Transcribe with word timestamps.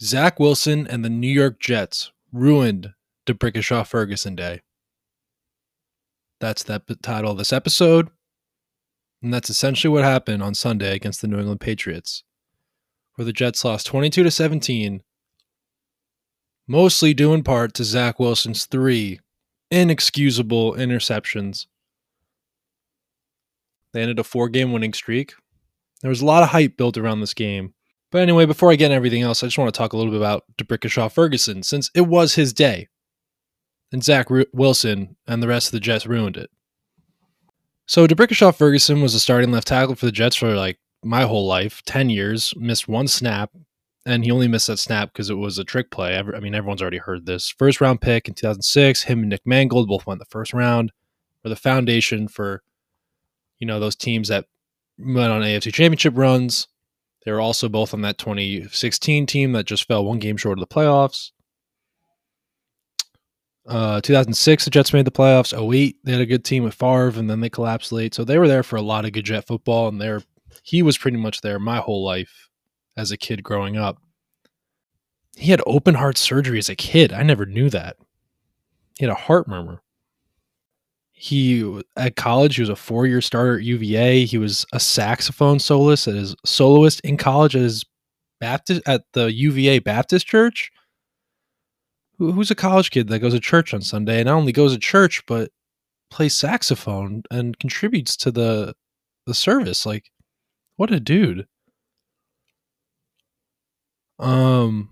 Zach 0.00 0.38
Wilson 0.38 0.86
and 0.86 1.04
the 1.04 1.10
New 1.10 1.28
York 1.28 1.58
Jets 1.58 2.12
ruined 2.32 2.94
D'Brickashaw 3.26 3.86
Ferguson 3.86 4.36
Day. 4.36 4.60
That's 6.40 6.62
the 6.62 6.80
title 7.02 7.32
of 7.32 7.38
this 7.38 7.52
episode. 7.52 8.10
And 9.22 9.34
that's 9.34 9.50
essentially 9.50 9.92
what 9.92 10.04
happened 10.04 10.42
on 10.42 10.54
Sunday 10.54 10.94
against 10.94 11.20
the 11.20 11.26
New 11.26 11.38
England 11.38 11.60
Patriots, 11.60 12.22
where 13.16 13.24
the 13.24 13.32
Jets 13.32 13.64
lost 13.64 13.86
22 13.86 14.22
to 14.22 14.30
17, 14.30 15.02
mostly 16.68 17.12
due 17.14 17.34
in 17.34 17.42
part 17.42 17.74
to 17.74 17.84
Zach 17.84 18.20
Wilson's 18.20 18.66
three 18.66 19.18
inexcusable 19.72 20.74
interceptions. 20.74 21.66
They 23.92 24.02
ended 24.02 24.20
a 24.20 24.24
four 24.24 24.48
game 24.48 24.72
winning 24.72 24.92
streak. 24.92 25.34
There 26.02 26.08
was 26.08 26.20
a 26.20 26.26
lot 26.26 26.44
of 26.44 26.50
hype 26.50 26.76
built 26.76 26.96
around 26.96 27.18
this 27.20 27.34
game. 27.34 27.74
But 28.10 28.22
anyway, 28.22 28.46
before 28.46 28.70
I 28.70 28.76
get 28.76 28.86
into 28.86 28.96
everything 28.96 29.22
else, 29.22 29.42
I 29.42 29.46
just 29.46 29.58
want 29.58 29.72
to 29.72 29.76
talk 29.76 29.92
a 29.92 29.96
little 29.96 30.12
bit 30.12 30.20
about 30.20 30.44
D'Brickashaw 30.56 31.12
Ferguson, 31.12 31.62
since 31.62 31.90
it 31.94 32.02
was 32.02 32.34
his 32.34 32.52
day. 32.52 32.88
And 33.92 34.02
Zach 34.02 34.28
Wilson 34.52 35.16
and 35.26 35.42
the 35.42 35.48
rest 35.48 35.68
of 35.68 35.72
the 35.72 35.80
Jets 35.80 36.06
ruined 36.06 36.36
it. 36.36 36.50
So 37.86 38.06
D'Brickashaw 38.06 38.54
Ferguson 38.54 39.00
was 39.02 39.14
a 39.14 39.20
starting 39.20 39.50
left 39.50 39.68
tackle 39.68 39.94
for 39.94 40.06
the 40.06 40.12
Jets 40.12 40.36
for 40.36 40.54
like 40.54 40.78
my 41.02 41.22
whole 41.22 41.46
life, 41.46 41.82
10 41.86 42.10
years, 42.10 42.52
missed 42.56 42.88
one 42.88 43.08
snap, 43.08 43.50
and 44.04 44.24
he 44.24 44.30
only 44.30 44.48
missed 44.48 44.66
that 44.66 44.78
snap 44.78 45.12
because 45.12 45.30
it 45.30 45.34
was 45.34 45.58
a 45.58 45.64
trick 45.64 45.90
play. 45.90 46.16
I 46.18 46.40
mean, 46.40 46.54
everyone's 46.54 46.82
already 46.82 46.98
heard 46.98 47.26
this. 47.26 47.50
First 47.50 47.80
round 47.80 48.00
pick 48.00 48.28
in 48.28 48.34
2006, 48.34 49.04
him 49.04 49.20
and 49.20 49.28
Nick 49.28 49.46
Mangold 49.46 49.88
both 49.88 50.06
went 50.06 50.18
the 50.18 50.26
first 50.26 50.52
round, 50.52 50.92
were 51.44 51.50
the 51.50 51.56
foundation 51.56 52.28
for, 52.28 52.62
you 53.58 53.66
know, 53.66 53.80
those 53.80 53.96
teams 53.96 54.28
that 54.28 54.46
went 54.98 55.32
on 55.32 55.42
AFC 55.42 55.72
championship 55.72 56.16
runs 56.16 56.68
they 57.28 57.32
were 57.32 57.42
also 57.42 57.68
both 57.68 57.92
on 57.92 58.00
that 58.00 58.16
2016 58.16 59.26
team 59.26 59.52
that 59.52 59.66
just 59.66 59.86
fell 59.86 60.02
one 60.02 60.18
game 60.18 60.38
short 60.38 60.58
of 60.58 60.66
the 60.66 60.74
playoffs. 60.74 61.32
Uh, 63.66 64.00
2006, 64.00 64.64
the 64.64 64.70
Jets 64.70 64.94
made 64.94 65.04
the 65.04 65.10
playoffs. 65.10 65.52
08, 65.52 65.96
they 66.04 66.12
had 66.12 66.22
a 66.22 66.26
good 66.26 66.42
team 66.42 66.64
with 66.64 66.72
Favre, 66.72 67.18
and 67.18 67.28
then 67.28 67.40
they 67.40 67.50
collapsed 67.50 67.92
late. 67.92 68.14
So 68.14 68.24
they 68.24 68.38
were 68.38 68.48
there 68.48 68.62
for 68.62 68.76
a 68.76 68.80
lot 68.80 69.04
of 69.04 69.12
good 69.12 69.26
Jet 69.26 69.46
football, 69.46 69.88
and 69.88 70.00
there 70.00 70.22
he 70.62 70.82
was 70.82 70.96
pretty 70.96 71.18
much 71.18 71.42
there 71.42 71.58
my 71.58 71.80
whole 71.80 72.02
life 72.02 72.48
as 72.96 73.10
a 73.10 73.18
kid 73.18 73.42
growing 73.42 73.76
up. 73.76 73.98
He 75.36 75.50
had 75.50 75.60
open 75.66 75.96
heart 75.96 76.16
surgery 76.16 76.58
as 76.58 76.70
a 76.70 76.76
kid. 76.76 77.12
I 77.12 77.22
never 77.24 77.44
knew 77.44 77.68
that. 77.68 77.98
He 78.98 79.04
had 79.04 79.12
a 79.12 79.16
heart 79.16 79.46
murmur 79.46 79.82
he 81.18 81.82
at 81.96 82.14
college 82.14 82.54
he 82.54 82.62
was 82.62 82.68
a 82.68 82.76
four-year 82.76 83.20
starter 83.20 83.58
at 83.58 83.64
UVA. 83.64 84.24
He 84.24 84.38
was 84.38 84.64
a 84.72 84.78
saxophone 84.78 85.58
soloist 85.58 86.06
at 86.06 86.14
his 86.14 86.36
soloist 86.46 87.00
in 87.00 87.16
college 87.16 87.56
at 87.56 87.62
his 87.62 87.84
Baptist 88.40 88.82
at 88.86 89.02
the 89.14 89.32
UVA 89.32 89.80
Baptist 89.80 90.28
Church. 90.28 90.70
Who, 92.18 92.30
who's 92.30 92.52
a 92.52 92.54
college 92.54 92.92
kid 92.92 93.08
that 93.08 93.18
goes 93.18 93.34
to 93.34 93.40
church 93.40 93.74
on 93.74 93.82
Sunday 93.82 94.20
and 94.20 94.26
not 94.26 94.36
only 94.36 94.52
goes 94.52 94.72
to 94.72 94.78
church 94.78 95.24
but 95.26 95.50
plays 96.10 96.36
saxophone 96.36 97.24
and 97.32 97.58
contributes 97.58 98.16
to 98.18 98.30
the 98.30 98.74
the 99.26 99.34
service? 99.34 99.84
Like, 99.84 100.10
what 100.76 100.92
a 100.92 101.00
dude. 101.00 101.48
Um, 104.20 104.90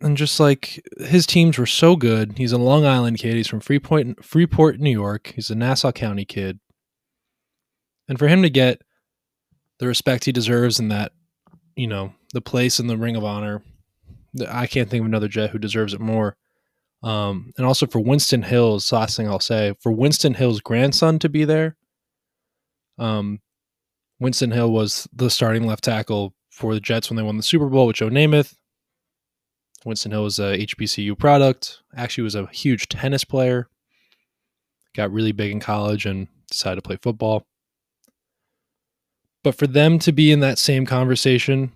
and 0.00 0.16
just 0.16 0.38
like 0.38 0.84
his 0.98 1.26
teams 1.26 1.58
were 1.58 1.66
so 1.66 1.96
good. 1.96 2.36
He's 2.36 2.52
a 2.52 2.58
Long 2.58 2.84
Island 2.84 3.18
kid. 3.18 3.34
He's 3.34 3.48
from 3.48 3.60
Freeport, 3.60 4.24
Freeport, 4.24 4.78
New 4.78 4.90
York. 4.90 5.32
He's 5.34 5.50
a 5.50 5.54
Nassau 5.54 5.92
County 5.92 6.24
kid. 6.24 6.60
And 8.08 8.18
for 8.18 8.28
him 8.28 8.42
to 8.42 8.50
get 8.50 8.82
the 9.78 9.86
respect 9.86 10.24
he 10.24 10.32
deserves 10.32 10.78
and 10.78 10.90
that, 10.92 11.12
you 11.74 11.86
know, 11.86 12.12
the 12.32 12.40
place 12.40 12.78
in 12.78 12.86
the 12.86 12.96
Ring 12.96 13.16
of 13.16 13.24
Honor, 13.24 13.62
I 14.48 14.66
can't 14.66 14.88
think 14.88 15.00
of 15.00 15.06
another 15.06 15.28
Jet 15.28 15.50
who 15.50 15.58
deserves 15.58 15.94
it 15.94 16.00
more. 16.00 16.36
Um, 17.02 17.52
and 17.56 17.66
also 17.66 17.86
for 17.86 18.00
Winston 18.00 18.42
Hill's 18.42 18.90
last 18.92 19.16
thing 19.16 19.28
I'll 19.28 19.40
say, 19.40 19.74
for 19.80 19.92
Winston 19.92 20.34
Hill's 20.34 20.60
grandson 20.60 21.18
to 21.20 21.28
be 21.28 21.44
there. 21.44 21.76
Um, 22.98 23.40
Winston 24.18 24.50
Hill 24.50 24.72
was 24.72 25.08
the 25.12 25.30
starting 25.30 25.66
left 25.66 25.84
tackle 25.84 26.34
for 26.50 26.74
the 26.74 26.80
Jets 26.80 27.10
when 27.10 27.16
they 27.16 27.22
won 27.22 27.36
the 27.36 27.42
Super 27.42 27.68
Bowl 27.68 27.86
with 27.86 27.96
Joe 27.96 28.08
Namath. 28.08 28.54
Winston 29.84 30.12
Hill 30.12 30.24
was 30.24 30.38
a 30.38 30.58
HBCU 30.58 31.18
product. 31.18 31.82
Actually, 31.96 32.24
was 32.24 32.34
a 32.34 32.46
huge 32.46 32.88
tennis 32.88 33.24
player. 33.24 33.68
Got 34.94 35.12
really 35.12 35.32
big 35.32 35.52
in 35.52 35.60
college 35.60 36.06
and 36.06 36.28
decided 36.50 36.76
to 36.76 36.82
play 36.82 36.96
football. 36.96 37.46
But 39.44 39.54
for 39.54 39.66
them 39.66 39.98
to 40.00 40.12
be 40.12 40.32
in 40.32 40.40
that 40.40 40.58
same 40.58 40.86
conversation, 40.86 41.72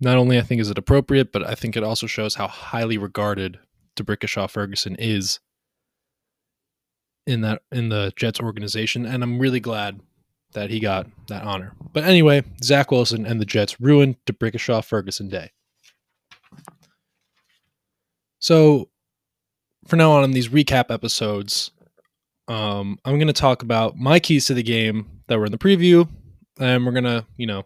not 0.00 0.16
only 0.16 0.38
I 0.38 0.42
think 0.42 0.60
is 0.60 0.70
it 0.70 0.78
appropriate, 0.78 1.32
but 1.32 1.46
I 1.46 1.54
think 1.54 1.76
it 1.76 1.82
also 1.82 2.06
shows 2.06 2.36
how 2.36 2.46
highly 2.46 2.96
regarded 2.96 3.58
D'Brickashaw 3.96 4.48
Ferguson 4.48 4.96
is 4.98 5.40
in 7.26 7.42
that 7.42 7.62
in 7.70 7.90
the 7.90 8.12
Jets 8.16 8.40
organization, 8.40 9.04
and 9.04 9.22
I'm 9.22 9.38
really 9.38 9.60
glad 9.60 10.00
that 10.52 10.70
he 10.70 10.80
got 10.80 11.06
that 11.28 11.44
honor. 11.44 11.74
But 11.92 12.04
anyway, 12.04 12.44
Zach 12.62 12.90
Wilson 12.90 13.26
and 13.26 13.40
the 13.40 13.44
Jets 13.44 13.80
ruined 13.80 14.16
D'Brickashaw 14.24 14.84
Ferguson 14.84 15.28
Day. 15.28 15.50
So, 18.40 18.88
for 19.86 19.96
now 19.96 20.12
on 20.12 20.24
in 20.24 20.32
these 20.32 20.48
recap 20.48 20.90
episodes, 20.90 21.70
um, 22.48 22.98
I'm 23.04 23.16
going 23.16 23.26
to 23.26 23.32
talk 23.32 23.62
about 23.62 23.96
my 23.96 24.18
keys 24.18 24.46
to 24.46 24.54
the 24.54 24.62
game 24.62 25.06
that 25.28 25.38
were 25.38 25.46
in 25.46 25.52
the 25.52 25.58
preview, 25.58 26.08
and 26.58 26.84
we're 26.84 26.92
going 26.92 27.04
to, 27.04 27.24
you 27.36 27.46
know, 27.46 27.64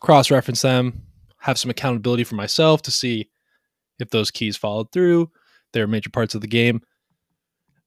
cross 0.00 0.30
reference 0.30 0.62
them, 0.62 1.02
have 1.38 1.58
some 1.58 1.70
accountability 1.70 2.24
for 2.24 2.34
myself 2.34 2.82
to 2.82 2.90
see 2.90 3.30
if 3.98 4.10
those 4.10 4.30
keys 4.30 4.56
followed 4.56 4.92
through. 4.92 5.30
They're 5.72 5.86
major 5.86 6.10
parts 6.10 6.34
of 6.34 6.42
the 6.42 6.46
game. 6.46 6.82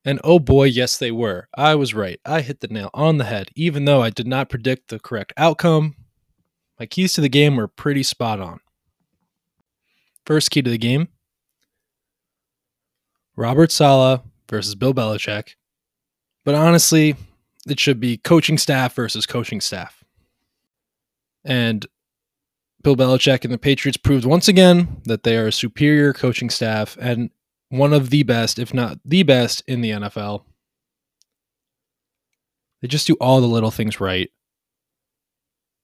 And 0.03 0.19
oh 0.23 0.39
boy, 0.39 0.65
yes, 0.65 0.97
they 0.97 1.11
were. 1.11 1.47
I 1.55 1.75
was 1.75 1.93
right. 1.93 2.19
I 2.25 2.41
hit 2.41 2.59
the 2.59 2.69
nail 2.69 2.89
on 2.93 3.17
the 3.17 3.25
head, 3.25 3.49
even 3.55 3.85
though 3.85 4.01
I 4.01 4.09
did 4.09 4.25
not 4.25 4.49
predict 4.49 4.87
the 4.87 4.99
correct 4.99 5.33
outcome. 5.37 5.95
My 6.79 6.85
keys 6.85 7.13
to 7.13 7.21
the 7.21 7.29
game 7.29 7.55
were 7.55 7.67
pretty 7.67 8.03
spot 8.03 8.39
on. 8.39 8.59
First 10.25 10.49
key 10.49 10.61
to 10.61 10.69
the 10.69 10.77
game 10.77 11.09
Robert 13.37 13.71
Saleh 13.71 14.21
versus 14.49 14.75
Bill 14.75 14.93
Belichick. 14.93 15.55
But 16.43 16.55
honestly, 16.55 17.15
it 17.67 17.79
should 17.79 17.99
be 17.99 18.17
coaching 18.17 18.57
staff 18.57 18.95
versus 18.95 19.25
coaching 19.25 19.61
staff. 19.61 20.03
And 21.45 21.85
Bill 22.83 22.95
Belichick 22.95 23.43
and 23.43 23.53
the 23.53 23.57
Patriots 23.57 23.97
proved 23.97 24.25
once 24.25 24.47
again 24.47 25.01
that 25.05 25.23
they 25.23 25.37
are 25.37 25.47
a 25.47 25.51
superior 25.51 26.13
coaching 26.13 26.49
staff 26.49 26.97
and 26.99 27.29
one 27.69 27.93
of 27.93 28.09
the 28.09 28.23
best, 28.23 28.59
if 28.59 28.73
not 28.73 28.99
the 29.05 29.23
best, 29.23 29.63
in 29.67 29.81
the 29.81 29.91
NFL. 29.91 30.43
They 32.81 32.87
just 32.87 33.07
do 33.07 33.15
all 33.19 33.41
the 33.41 33.47
little 33.47 33.71
things 33.71 33.99
right. 33.99 34.29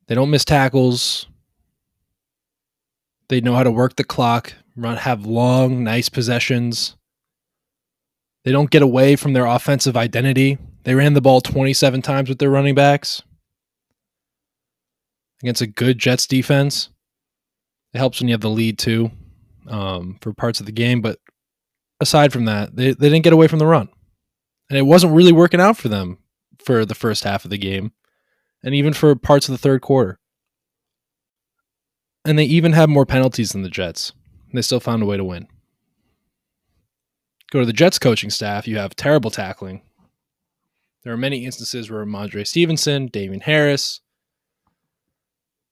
They 0.07 0.15
don't 0.15 0.29
miss 0.29 0.45
tackles. 0.45 1.27
They 3.29 3.41
know 3.41 3.55
how 3.55 3.63
to 3.63 3.71
work 3.71 3.95
the 3.95 4.03
clock, 4.03 4.53
run 4.75 4.97
have 4.97 5.25
long, 5.25 5.83
nice 5.83 6.09
possessions. 6.09 6.95
They 8.43 8.51
don't 8.51 8.69
get 8.69 8.81
away 8.81 9.15
from 9.15 9.33
their 9.33 9.45
offensive 9.45 9.95
identity. 9.95 10.57
They 10.83 10.95
ran 10.95 11.13
the 11.13 11.21
ball 11.21 11.41
27 11.41 12.01
times 12.01 12.29
with 12.29 12.39
their 12.39 12.49
running 12.49 12.75
backs 12.75 13.21
against 15.41 15.61
a 15.61 15.67
good 15.67 15.97
Jets 15.97 16.27
defense. 16.27 16.89
It 17.93 17.99
helps 17.99 18.19
when 18.19 18.27
you 18.27 18.33
have 18.33 18.41
the 18.41 18.49
lead 18.49 18.77
too 18.77 19.11
um, 19.67 20.17
for 20.21 20.33
parts 20.33 20.59
of 20.59 20.65
the 20.65 20.71
game. 20.71 21.01
But 21.01 21.19
aside 21.99 22.33
from 22.33 22.45
that, 22.45 22.75
they, 22.75 22.91
they 22.91 23.09
didn't 23.09 23.23
get 23.23 23.33
away 23.33 23.47
from 23.47 23.59
the 23.59 23.67
run. 23.67 23.89
And 24.69 24.77
it 24.77 24.83
wasn't 24.83 25.13
really 25.13 25.31
working 25.31 25.61
out 25.61 25.77
for 25.77 25.89
them 25.89 26.17
for 26.63 26.85
the 26.85 26.95
first 26.95 27.23
half 27.23 27.45
of 27.45 27.51
the 27.51 27.57
game 27.57 27.91
and 28.63 28.73
even 28.73 28.93
for 28.93 29.15
parts 29.15 29.47
of 29.47 29.53
the 29.53 29.57
third 29.57 29.81
quarter. 29.81 30.19
And 32.25 32.39
they 32.39 32.45
even 32.45 32.71
had 32.71 32.89
more 32.89 33.05
penalties 33.05 33.51
than 33.51 33.63
the 33.63 33.69
Jets. 33.69 34.13
They 34.53 34.61
still 34.61 34.79
found 34.79 35.03
a 35.03 35.05
way 35.05 35.17
to 35.17 35.23
win. 35.23 35.47
Go 37.53 37.59
to 37.59 37.67
the 37.67 37.71
Jets 37.71 37.99
coaching 37.99 38.31
staff, 38.31 38.67
you 38.67 38.77
have 38.77 38.95
terrible 38.95 39.29
tackling. 39.29 39.83
There 41.03 41.13
are 41.13 41.17
many 41.17 41.45
instances 41.45 41.91
where 41.91 42.03
Rhamondre 42.03 42.47
Stevenson, 42.47 43.05
Damien 43.05 43.41
Harris, 43.41 44.01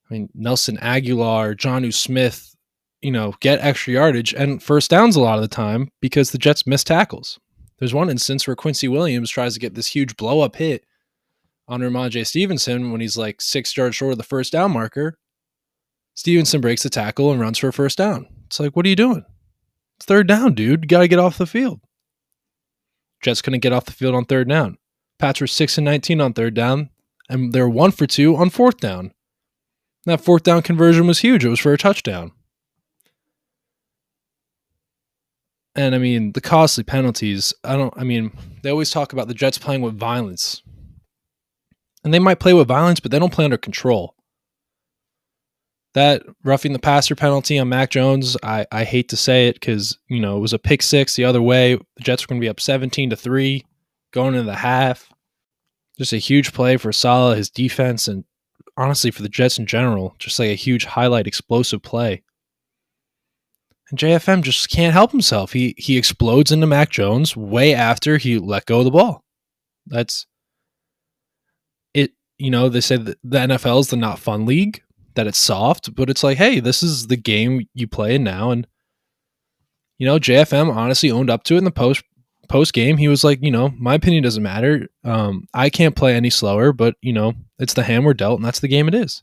I 0.07 0.13
mean, 0.13 0.29
Nelson 0.35 0.77
Agholor, 0.77 1.55
Jonnu 1.55 1.91
Smith, 1.91 2.55
you 3.01 3.09
know, 3.09 3.33
get 3.39 3.61
extra 3.61 3.93
yardage 3.93 4.31
and 4.31 4.61
first 4.61 4.91
downs 4.91 5.15
a 5.15 5.21
lot 5.21 5.39
of 5.39 5.41
the 5.41 5.47
time 5.47 5.89
because 6.01 6.29
the 6.29 6.37
Jets 6.37 6.67
miss 6.67 6.83
tackles. 6.83 7.39
There's 7.79 7.95
one 7.95 8.11
instance 8.11 8.45
where 8.45 8.55
Quincy 8.55 8.87
Williams 8.87 9.31
tries 9.31 9.55
to 9.55 9.59
get 9.59 9.73
this 9.73 9.87
huge 9.87 10.15
blow 10.17 10.41
up 10.41 10.57
hit 10.57 10.85
on 11.67 11.81
Rhamondre 11.81 12.27
Stevenson 12.27 12.91
when 12.91 13.01
he's 13.01 13.17
like 13.17 13.41
six 13.41 13.75
yards 13.75 13.95
short 13.95 14.11
of 14.11 14.19
the 14.19 14.23
first 14.23 14.51
down 14.51 14.71
marker. 14.71 15.17
Stevenson 16.13 16.61
breaks 16.61 16.83
the 16.83 16.91
tackle 16.91 17.31
and 17.31 17.41
runs 17.41 17.57
for 17.57 17.69
a 17.69 17.73
first 17.73 17.97
down. 17.97 18.27
It's 18.45 18.59
like, 18.59 18.75
what 18.75 18.85
are 18.85 18.89
you 18.89 18.95
doing? 18.95 19.25
It's 20.01 20.07
third 20.07 20.25
down, 20.25 20.55
dude. 20.55 20.81
You 20.81 20.87
gotta 20.87 21.07
get 21.07 21.19
off 21.19 21.37
the 21.37 21.45
field. 21.45 21.79
Jets 23.21 23.43
couldn't 23.43 23.59
get 23.59 23.71
off 23.71 23.85
the 23.85 23.91
field 23.91 24.15
on 24.15 24.25
third 24.25 24.49
down. 24.49 24.79
Pats 25.19 25.39
were 25.39 25.45
six 25.45 25.77
and 25.77 25.85
nineteen 25.85 26.19
on 26.19 26.33
third 26.33 26.55
down, 26.55 26.89
and 27.29 27.53
they're 27.53 27.69
one 27.69 27.91
for 27.91 28.07
two 28.07 28.35
on 28.35 28.49
fourth 28.49 28.77
down. 28.77 29.13
That 30.07 30.19
fourth 30.21 30.41
down 30.41 30.63
conversion 30.63 31.05
was 31.05 31.19
huge. 31.19 31.45
It 31.45 31.49
was 31.49 31.59
for 31.59 31.71
a 31.71 31.77
touchdown. 31.77 32.31
And 35.75 35.93
I 35.93 35.99
mean, 35.99 36.31
the 36.31 36.41
costly 36.41 36.83
penalties, 36.83 37.53
I 37.63 37.75
don't 37.75 37.93
I 37.95 38.03
mean, 38.03 38.31
they 38.63 38.71
always 38.71 38.89
talk 38.89 39.13
about 39.13 39.27
the 39.27 39.35
Jets 39.35 39.59
playing 39.59 39.83
with 39.83 39.99
violence. 39.99 40.63
And 42.03 42.11
they 42.11 42.17
might 42.17 42.39
play 42.39 42.53
with 42.55 42.67
violence, 42.67 42.99
but 42.99 43.11
they 43.11 43.19
don't 43.19 43.31
play 43.31 43.45
under 43.45 43.55
control. 43.55 44.15
That 45.93 46.23
roughing 46.43 46.71
the 46.71 46.79
passer 46.79 47.15
penalty 47.15 47.59
on 47.59 47.67
Mac 47.67 47.89
Jones, 47.89 48.37
I, 48.43 48.65
I 48.71 48.85
hate 48.85 49.09
to 49.09 49.17
say 49.17 49.47
it 49.47 49.55
because, 49.55 49.97
you 50.07 50.21
know, 50.21 50.37
it 50.37 50.41
was 50.41 50.53
a 50.53 50.59
pick 50.59 50.81
six 50.81 51.15
the 51.15 51.25
other 51.25 51.41
way. 51.41 51.75
The 51.75 52.03
Jets 52.03 52.23
were 52.23 52.27
going 52.27 52.39
to 52.39 52.45
be 52.45 52.49
up 52.49 52.61
17 52.61 53.09
to 53.09 53.15
3 53.17 53.65
going 54.13 54.35
into 54.35 54.45
the 54.45 54.55
half. 54.55 55.09
Just 55.97 56.13
a 56.13 56.17
huge 56.17 56.53
play 56.53 56.77
for 56.77 56.93
Saleh, 56.93 57.37
his 57.37 57.49
defense, 57.49 58.07
and 58.07 58.23
honestly 58.77 59.11
for 59.11 59.21
the 59.21 59.29
Jets 59.29 59.59
in 59.59 59.65
general, 59.65 60.15
just 60.19 60.39
like 60.39 60.49
a 60.49 60.55
huge 60.55 60.85
highlight 60.85 61.27
explosive 61.27 61.81
play. 61.81 62.23
And 63.89 63.99
JFM 63.99 64.41
just 64.41 64.69
can't 64.69 64.93
help 64.93 65.11
himself. 65.11 65.51
He 65.51 65.75
he 65.77 65.97
explodes 65.97 66.51
into 66.51 66.65
Mac 66.65 66.89
Jones 66.89 67.35
way 67.35 67.73
after 67.73 68.17
he 68.17 68.39
let 68.39 68.65
go 68.65 68.79
of 68.79 68.85
the 68.85 68.91
ball. 68.91 69.23
That's 69.85 70.25
it. 71.93 72.11
You 72.37 72.51
know, 72.51 72.69
they 72.69 72.81
say 72.81 72.95
the 72.95 73.17
NFL 73.23 73.81
is 73.81 73.89
the 73.89 73.97
not 73.97 74.19
fun 74.19 74.45
league, 74.45 74.81
that 75.15 75.27
it's 75.27 75.37
soft, 75.37 75.95
but 75.95 76.09
it's 76.09 76.23
like, 76.23 76.37
hey, 76.37 76.59
this 76.59 76.83
is 76.83 77.07
the 77.07 77.17
game 77.17 77.67
you 77.73 77.87
play 77.87 78.17
now. 78.17 78.51
And 78.51 78.67
you 79.97 80.07
know, 80.07 80.17
JFM 80.17 80.75
honestly 80.75 81.11
owned 81.11 81.29
up 81.29 81.43
to 81.43 81.55
it 81.55 81.59
in 81.59 81.63
the 81.63 81.71
post 81.71 82.03
post 82.49 82.73
game. 82.73 82.97
He 82.97 83.07
was 83.07 83.23
like, 83.23 83.39
you 83.41 83.51
know, 83.51 83.73
my 83.77 83.95
opinion 83.95 84.23
doesn't 84.23 84.43
matter. 84.43 84.87
Um, 85.03 85.47
I 85.53 85.69
can't 85.69 85.95
play 85.95 86.15
any 86.15 86.29
slower, 86.29 86.73
but 86.73 86.95
you 87.01 87.13
know, 87.13 87.33
it's 87.59 87.73
the 87.73 87.83
hand 87.83 88.05
we're 88.05 88.13
dealt, 88.13 88.39
and 88.39 88.45
that's 88.45 88.59
the 88.59 88.67
game 88.67 88.87
it 88.87 88.95
is. 88.95 89.21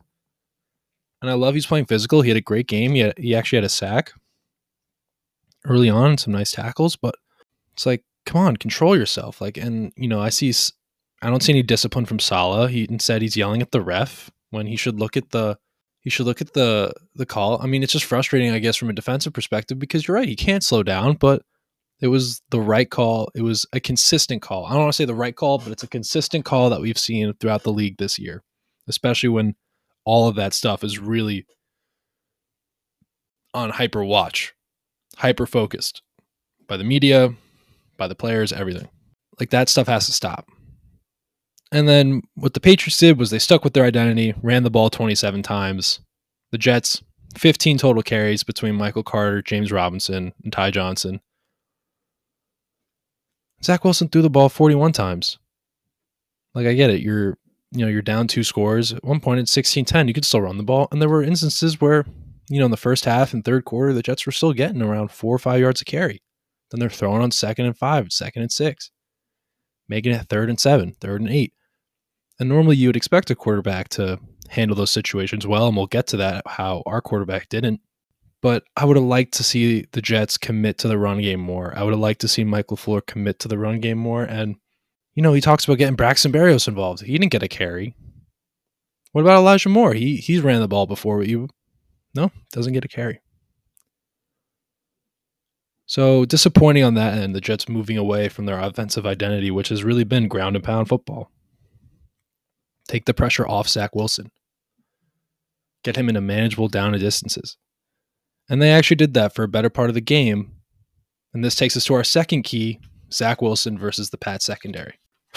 And 1.20 1.30
I 1.30 1.34
love 1.34 1.54
he's 1.54 1.66
playing 1.66 1.86
physical. 1.86 2.22
He 2.22 2.30
had 2.30 2.36
a 2.36 2.42
great 2.42 2.68
game. 2.68 2.92
He, 2.92 3.00
had, 3.00 3.18
he 3.18 3.34
actually 3.34 3.58
had 3.58 3.64
a 3.64 3.68
sack 3.68 4.12
early 5.64 5.90
on, 5.90 6.16
some 6.16 6.32
nice 6.32 6.52
tackles, 6.52 6.96
but 6.96 7.16
it's 7.74 7.86
like, 7.86 8.04
come 8.24 8.40
on, 8.40 8.56
control 8.56 8.96
yourself. 8.96 9.40
Like, 9.40 9.56
and 9.56 9.92
you 9.96 10.08
know, 10.08 10.20
I 10.20 10.28
see, 10.28 10.52
I 11.20 11.28
don't 11.28 11.42
see 11.42 11.52
any 11.52 11.62
discipline 11.62 12.06
from 12.06 12.20
Saleh. 12.20 12.70
He 12.70 12.86
instead 12.88 13.22
he's 13.22 13.36
yelling 13.36 13.62
at 13.62 13.72
the 13.72 13.80
ref 13.80 14.30
when 14.50 14.66
he 14.66 14.76
should 14.76 15.00
look 15.00 15.16
at 15.16 15.30
the, 15.30 15.58
he 16.00 16.10
should 16.10 16.26
look 16.26 16.40
at 16.40 16.52
the 16.52 16.92
the 17.14 17.26
call. 17.26 17.60
I 17.62 17.66
mean, 17.66 17.82
it's 17.82 17.92
just 17.92 18.04
frustrating, 18.04 18.50
I 18.52 18.58
guess, 18.58 18.76
from 18.76 18.90
a 18.90 18.94
defensive 18.94 19.32
perspective 19.32 19.78
because 19.78 20.06
you're 20.06 20.16
right, 20.16 20.28
he 20.28 20.36
can't 20.36 20.64
slow 20.64 20.82
down, 20.82 21.14
but 21.14 21.42
it 22.00 22.08
was 22.08 22.40
the 22.50 22.60
right 22.60 22.88
call. 22.88 23.30
It 23.34 23.42
was 23.42 23.66
a 23.72 23.80
consistent 23.80 24.42
call. 24.42 24.66
I 24.66 24.70
don't 24.70 24.80
want 24.80 24.92
to 24.92 24.96
say 24.96 25.04
the 25.04 25.14
right 25.14 25.34
call, 25.34 25.58
but 25.58 25.72
it's 25.72 25.82
a 25.82 25.88
consistent 25.88 26.44
call 26.44 26.70
that 26.70 26.80
we've 26.80 26.98
seen 26.98 27.32
throughout 27.34 27.64
the 27.64 27.72
league 27.72 27.96
this 27.98 28.18
year, 28.18 28.42
especially 28.86 29.30
when 29.30 29.56
all 30.04 30.28
of 30.28 30.36
that 30.36 30.54
stuff 30.54 30.84
is 30.84 30.98
really 30.98 31.44
on 33.54 33.70
hyper 33.70 34.04
watch 34.04 34.54
hyper 35.18 35.46
focused 35.46 36.02
by 36.68 36.76
the 36.76 36.84
media, 36.84 37.34
by 37.96 38.06
the 38.06 38.14
players, 38.14 38.52
everything. 38.52 38.88
Like 39.40 39.50
that 39.50 39.68
stuff 39.68 39.88
has 39.88 40.06
to 40.06 40.12
stop. 40.12 40.48
And 41.70 41.86
then 41.86 42.22
what 42.34 42.54
the 42.54 42.60
Patriots 42.60 42.98
did 42.98 43.18
was 43.18 43.30
they 43.30 43.38
stuck 43.38 43.62
with 43.62 43.74
their 43.74 43.84
identity, 43.84 44.34
ran 44.42 44.62
the 44.62 44.70
ball 44.70 44.90
27 44.90 45.42
times. 45.42 46.00
The 46.50 46.58
Jets, 46.58 47.02
15 47.36 47.78
total 47.78 48.02
carries 48.02 48.42
between 48.42 48.74
Michael 48.74 49.02
Carter, 49.02 49.42
James 49.42 49.70
Robinson, 49.70 50.32
and 50.42 50.52
Ty 50.52 50.70
Johnson. 50.70 51.20
Zach 53.62 53.84
Wilson 53.84 54.08
threw 54.08 54.22
the 54.22 54.30
ball 54.30 54.48
41 54.48 54.92
times. 54.92 55.38
Like 56.54 56.66
I 56.66 56.74
get 56.74 56.90
it, 56.90 57.00
you're 57.00 57.36
you 57.70 57.84
know, 57.84 57.88
you're 57.88 58.00
down 58.00 58.26
two 58.26 58.44
scores. 58.44 58.94
At 58.94 59.04
one 59.04 59.20
point 59.20 59.40
it's 59.40 59.54
16-10, 59.54 60.08
you 60.08 60.14
could 60.14 60.24
still 60.24 60.40
run 60.40 60.56
the 60.56 60.62
ball. 60.62 60.88
And 60.90 61.02
there 61.02 61.08
were 61.08 61.22
instances 61.22 61.82
where 61.82 62.06
you 62.48 62.58
know, 62.58 62.64
in 62.64 62.70
the 62.70 62.76
first 62.76 63.04
half 63.04 63.32
and 63.32 63.44
third 63.44 63.64
quarter, 63.64 63.92
the 63.92 64.02
Jets 64.02 64.24
were 64.24 64.32
still 64.32 64.52
getting 64.52 64.82
around 64.82 65.10
four 65.10 65.34
or 65.34 65.38
five 65.38 65.60
yards 65.60 65.80
of 65.80 65.86
carry. 65.86 66.22
Then 66.70 66.80
they're 66.80 66.88
throwing 66.88 67.22
on 67.22 67.30
second 67.30 67.66
and 67.66 67.76
five, 67.76 68.12
second 68.12 68.42
and 68.42 68.52
six, 68.52 68.90
making 69.88 70.12
it 70.12 70.26
third 70.28 70.48
and 70.48 70.58
seven, 70.58 70.94
third 71.00 71.20
and 71.20 71.30
eight. 71.30 71.52
And 72.38 72.48
normally 72.48 72.76
you 72.76 72.88
would 72.88 72.96
expect 72.96 73.30
a 73.30 73.34
quarterback 73.34 73.88
to 73.90 74.20
handle 74.48 74.76
those 74.76 74.90
situations 74.90 75.46
well, 75.46 75.68
and 75.68 75.76
we'll 75.76 75.86
get 75.86 76.06
to 76.08 76.16
that 76.18 76.42
how 76.46 76.82
our 76.86 77.00
quarterback 77.00 77.48
didn't. 77.48 77.80
But 78.40 78.64
I 78.76 78.84
would 78.84 78.96
have 78.96 79.04
liked 79.04 79.34
to 79.34 79.44
see 79.44 79.86
the 79.92 80.00
Jets 80.00 80.38
commit 80.38 80.78
to 80.78 80.88
the 80.88 80.98
run 80.98 81.20
game 81.20 81.40
more. 81.40 81.76
I 81.76 81.82
would 81.82 81.92
have 81.92 82.00
liked 82.00 82.20
to 82.20 82.28
see 82.28 82.44
Michael 82.44 82.76
LaFleur 82.76 83.04
commit 83.04 83.40
to 83.40 83.48
the 83.48 83.58
run 83.58 83.80
game 83.80 83.98
more. 83.98 84.22
And, 84.22 84.56
you 85.14 85.22
know, 85.22 85.32
he 85.32 85.40
talks 85.40 85.64
about 85.64 85.78
getting 85.78 85.96
Braxton 85.96 86.30
Berrios 86.30 86.68
involved. 86.68 87.02
He 87.02 87.18
didn't 87.18 87.32
get 87.32 87.42
a 87.42 87.48
carry. 87.48 87.96
What 89.10 89.22
about 89.22 89.38
Elijah 89.38 89.68
Moore? 89.68 89.94
He 89.94 90.16
he's 90.16 90.40
ran 90.40 90.60
the 90.60 90.68
ball 90.68 90.86
before 90.86 91.18
but 91.18 91.26
you 91.26 91.48
no, 92.14 92.30
doesn't 92.52 92.72
get 92.72 92.84
a 92.84 92.88
carry. 92.88 93.20
So 95.86 96.24
disappointing 96.24 96.84
on 96.84 96.94
that 96.94 97.16
end, 97.16 97.34
the 97.34 97.40
Jets 97.40 97.68
moving 97.68 97.96
away 97.96 98.28
from 98.28 98.44
their 98.44 98.58
offensive 98.58 99.06
identity, 99.06 99.50
which 99.50 99.70
has 99.70 99.84
really 99.84 100.04
been 100.04 100.28
ground 100.28 100.54
and 100.54 100.64
pound 100.64 100.88
football. 100.88 101.30
Take 102.88 103.04
the 103.04 103.14
pressure 103.14 103.46
off 103.46 103.68
Zach 103.68 103.94
Wilson. 103.94 104.32
Get 105.84 105.96
him 105.96 106.08
into 106.08 106.20
manageable 106.20 106.68
down 106.68 106.94
and 106.94 107.00
distances. 107.00 107.56
And 108.48 108.60
they 108.60 108.72
actually 108.72 108.96
did 108.96 109.14
that 109.14 109.34
for 109.34 109.44
a 109.44 109.48
better 109.48 109.70
part 109.70 109.90
of 109.90 109.94
the 109.94 110.00
game. 110.00 110.52
And 111.34 111.44
this 111.44 111.54
takes 111.54 111.76
us 111.76 111.84
to 111.84 111.94
our 111.94 112.02
second 112.02 112.42
key 112.42 112.80
Zach 113.12 113.42
Wilson 113.42 113.78
versus 113.78 114.10
the 114.10 114.18
Pat 114.18 114.42
secondary. 114.42 114.94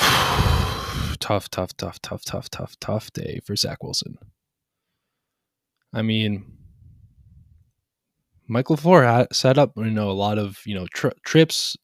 tough, 1.19 1.50
tough, 1.50 1.75
tough, 1.75 2.01
tough, 2.01 2.24
tough, 2.24 2.50
tough, 2.50 2.80
tough 2.80 3.12
day 3.12 3.42
for 3.45 3.56
Zach 3.56 3.83
Wilson. 3.83 4.18
I 5.94 6.01
mean, 6.01 6.45
Michael 8.47 8.77
LaFleur 8.77 9.27
set 9.33 9.57
up, 9.57 9.74
you 9.75 9.86
know, 9.86 10.09
a 10.09 10.13
lot 10.13 10.38
of, 10.38 10.59
you 10.65 10.74
know, 10.74 10.88
tri- 10.94 11.12
trips, 11.25 11.75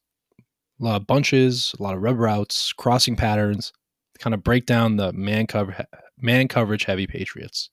a 0.80 0.84
lot 0.84 0.96
of 1.00 1.06
bunches, 1.06 1.74
a 1.78 1.82
lot 1.82 1.94
of 1.94 2.02
rub 2.02 2.18
routes, 2.18 2.72
crossing 2.72 3.16
patterns, 3.16 3.72
kind 4.18 4.34
of 4.34 4.42
break 4.42 4.66
down 4.66 4.96
the 4.96 5.12
man 5.12 5.46
cover 5.46 5.86
man 6.18 6.48
coverage 6.48 6.84
heavy 6.84 7.06
Patriots. 7.06 7.70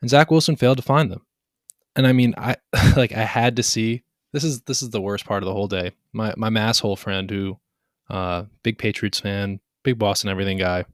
And 0.00 0.10
Zach 0.10 0.30
Wilson 0.30 0.56
failed 0.56 0.78
to 0.78 0.82
find 0.82 1.10
them. 1.10 1.26
And 1.96 2.06
I 2.06 2.12
mean, 2.12 2.34
I 2.36 2.56
like 2.96 3.12
I 3.12 3.24
had 3.24 3.56
to 3.56 3.62
see 3.62 4.02
this 4.32 4.44
is 4.44 4.62
this 4.62 4.82
is 4.82 4.90
the 4.90 5.00
worst 5.00 5.24
part 5.24 5.42
of 5.42 5.46
the 5.46 5.52
whole 5.52 5.68
day. 5.68 5.92
My 6.12 6.34
my 6.36 6.50
masshole 6.50 6.98
friend 6.98 7.30
who 7.30 7.58
uh 8.10 8.44
big 8.62 8.78
Patriots 8.78 9.20
fan, 9.20 9.60
big 9.82 9.98
Boston 9.98 10.30
everything 10.30 10.58
guy, 10.58 10.84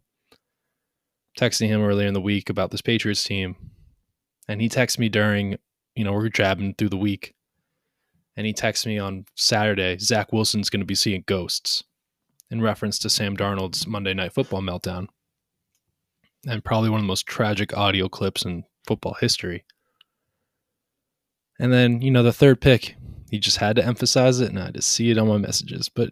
texting 1.38 1.69
him 1.69 1.82
earlier 1.82 2.08
in 2.08 2.14
the 2.14 2.20
week 2.20 2.50
about 2.50 2.70
this 2.70 2.82
Patriots 2.82 3.25
team. 3.25 3.56
And 4.46 4.60
he 4.60 4.69
texted 4.69 4.99
me 4.99 5.08
during 5.08 5.58
you 5.94 6.05
know, 6.05 6.12
we're 6.12 6.28
jabbing 6.28 6.75
through 6.75 6.88
the 6.88 6.96
week. 6.96 7.34
And 8.36 8.46
he 8.46 8.53
texts 8.53 8.84
me 8.84 8.98
on 8.98 9.27
Saturday, 9.36 9.96
Zach 9.98 10.32
Wilson's 10.32 10.69
going 10.69 10.81
to 10.81 10.86
be 10.86 10.96
seeing 10.96 11.22
ghosts 11.27 11.84
in 12.51 12.60
reference 12.60 12.98
to 13.01 13.10
Sam 13.10 13.36
Darnold's 13.36 13.86
Monday 13.86 14.15
Night 14.15 14.32
Football 14.32 14.63
meltdown. 14.63 15.08
And 16.46 16.65
probably 16.65 16.91
one 16.91 17.01
of 17.01 17.05
the 17.05 17.08
most 17.08 17.27
tragic 17.27 17.77
audio 17.77 18.08
clips 18.08 18.44
in 18.44 18.65
football 18.86 19.15
history. 19.15 19.65
And 21.58 21.72
then, 21.72 22.03
you 22.03 22.10
know, 22.10 22.22
the 22.22 22.32
third 22.32 22.60
pick, 22.60 22.96
he 23.31 23.39
just 23.39 23.56
had 23.56 23.77
to 23.77 23.84
emphasize 23.84 24.41
it 24.41 24.51
and 24.51 24.58
I 24.58 24.70
to 24.72 24.82
see 24.82 25.10
it 25.10 25.19
on 25.19 25.29
my 25.29 25.39
messages. 25.39 25.89
But 25.89 26.10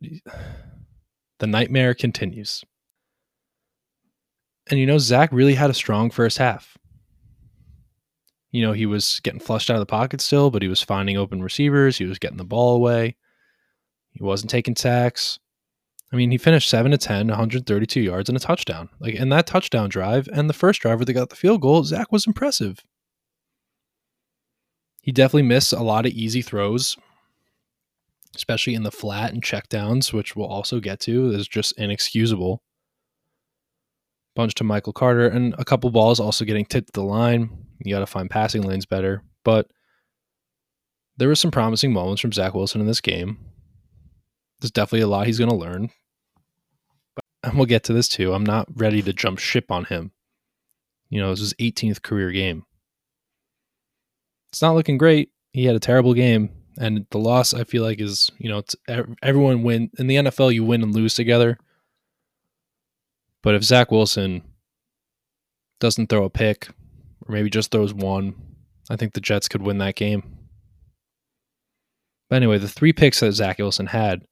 the 1.38 1.46
nightmare 1.46 1.94
continues. 1.94 2.64
And, 4.70 4.78
you 4.78 4.86
know, 4.86 4.98
Zach 4.98 5.30
really 5.32 5.54
had 5.54 5.70
a 5.70 5.74
strong 5.74 6.10
first 6.10 6.38
half 6.38 6.78
you 8.52 8.60
know, 8.60 8.72
he 8.72 8.86
was 8.86 9.18
getting 9.20 9.40
flushed 9.40 9.70
out 9.70 9.76
of 9.76 9.80
the 9.80 9.86
pocket 9.86 10.20
still, 10.20 10.50
but 10.50 10.62
he 10.62 10.68
was 10.68 10.82
finding 10.82 11.16
open 11.16 11.42
receivers. 11.42 11.96
He 11.96 12.04
was 12.04 12.18
getting 12.18 12.36
the 12.36 12.44
ball 12.44 12.76
away. 12.76 13.16
He 14.10 14.22
wasn't 14.22 14.50
taking 14.50 14.76
sacks. 14.76 15.38
I 16.12 16.16
mean, 16.16 16.30
he 16.30 16.36
finished 16.36 16.68
7 16.68 16.92
to 16.92 16.98
10, 16.98 17.28
132 17.28 18.00
yards 18.00 18.28
and 18.28 18.36
a 18.36 18.40
touchdown. 18.40 18.90
Like 19.00 19.14
in 19.14 19.30
that 19.30 19.46
touchdown 19.46 19.88
drive 19.88 20.28
and 20.32 20.48
the 20.48 20.54
first 20.54 20.82
driver 20.82 21.04
that 21.04 21.12
got 21.14 21.30
the 21.30 21.36
field 21.36 21.62
goal, 21.62 21.84
Zach 21.84 22.12
was 22.12 22.26
impressive. 22.26 22.84
He 25.00 25.10
definitely 25.10 25.42
missed 25.42 25.72
a 25.72 25.82
lot 25.82 26.04
of 26.04 26.12
easy 26.12 26.42
throws, 26.42 26.96
especially 28.36 28.74
in 28.74 28.82
the 28.82 28.92
flat 28.92 29.32
and 29.32 29.42
checkdowns, 29.42 30.12
which 30.12 30.36
we'll 30.36 30.46
also 30.46 30.80
get 30.80 31.00
to. 31.00 31.30
Is 31.30 31.48
just 31.48 31.72
inexcusable. 31.78 32.62
Bunch 34.36 34.54
to 34.54 34.64
Michael 34.64 34.92
Carter 34.92 35.26
and 35.26 35.54
a 35.58 35.64
couple 35.64 35.90
balls 35.90 36.20
also 36.20 36.44
getting 36.44 36.64
tipped 36.66 36.88
to 36.88 37.00
the 37.00 37.06
line. 37.06 37.66
You 37.80 37.94
got 37.94 38.00
to 38.00 38.06
find 38.06 38.30
passing 38.30 38.62
lanes 38.62 38.86
better. 38.86 39.24
But 39.44 39.66
there 41.16 41.28
were 41.28 41.34
some 41.34 41.50
promising 41.50 41.92
moments 41.92 42.20
from 42.20 42.32
Zach 42.32 42.54
Wilson 42.54 42.80
in 42.80 42.86
this 42.86 43.00
game. 43.00 43.38
There's 44.60 44.70
definitely 44.70 45.00
a 45.00 45.08
lot 45.08 45.26
he's 45.26 45.38
going 45.38 45.50
to 45.50 45.56
learn. 45.56 45.90
And 47.42 47.54
we'll 47.54 47.66
get 47.66 47.84
to 47.84 47.92
this 47.92 48.08
too. 48.08 48.32
I'm 48.32 48.44
not 48.44 48.68
ready 48.74 49.02
to 49.02 49.12
jump 49.12 49.38
ship 49.38 49.70
on 49.70 49.84
him. 49.84 50.12
You 51.10 51.20
know, 51.20 51.30
this 51.30 51.40
is 51.40 51.54
his 51.58 51.72
18th 51.72 52.02
career 52.02 52.30
game. 52.30 52.64
It's 54.52 54.62
not 54.62 54.74
looking 54.74 54.98
great. 54.98 55.30
He 55.52 55.64
had 55.64 55.76
a 55.76 55.80
terrible 55.80 56.14
game. 56.14 56.50
And 56.78 57.06
the 57.10 57.18
loss, 57.18 57.52
I 57.52 57.64
feel 57.64 57.82
like, 57.82 58.00
is, 58.00 58.30
you 58.38 58.48
know, 58.48 58.62
everyone 59.22 59.62
win. 59.62 59.90
In 59.98 60.06
the 60.06 60.16
NFL, 60.16 60.54
you 60.54 60.64
win 60.64 60.82
and 60.82 60.94
lose 60.94 61.14
together. 61.14 61.58
But 63.42 63.54
if 63.54 63.62
Zach 63.64 63.90
Wilson 63.90 64.42
doesn't 65.80 66.08
throw 66.08 66.24
a 66.24 66.30
pick, 66.30 66.68
or 67.26 67.34
maybe 67.34 67.50
just 67.50 67.70
throws 67.70 67.92
one. 67.92 68.34
I 68.88 68.96
think 68.96 69.14
the 69.14 69.20
Jets 69.20 69.48
could 69.48 69.62
win 69.62 69.78
that 69.78 69.96
game. 69.96 70.22
But 72.30 72.36
anyway, 72.36 72.58
the 72.58 72.68
three 72.68 72.92
picks 72.92 73.20
that 73.20 73.32
Zach 73.32 73.58
Wilson 73.58 73.86
had 73.86 74.24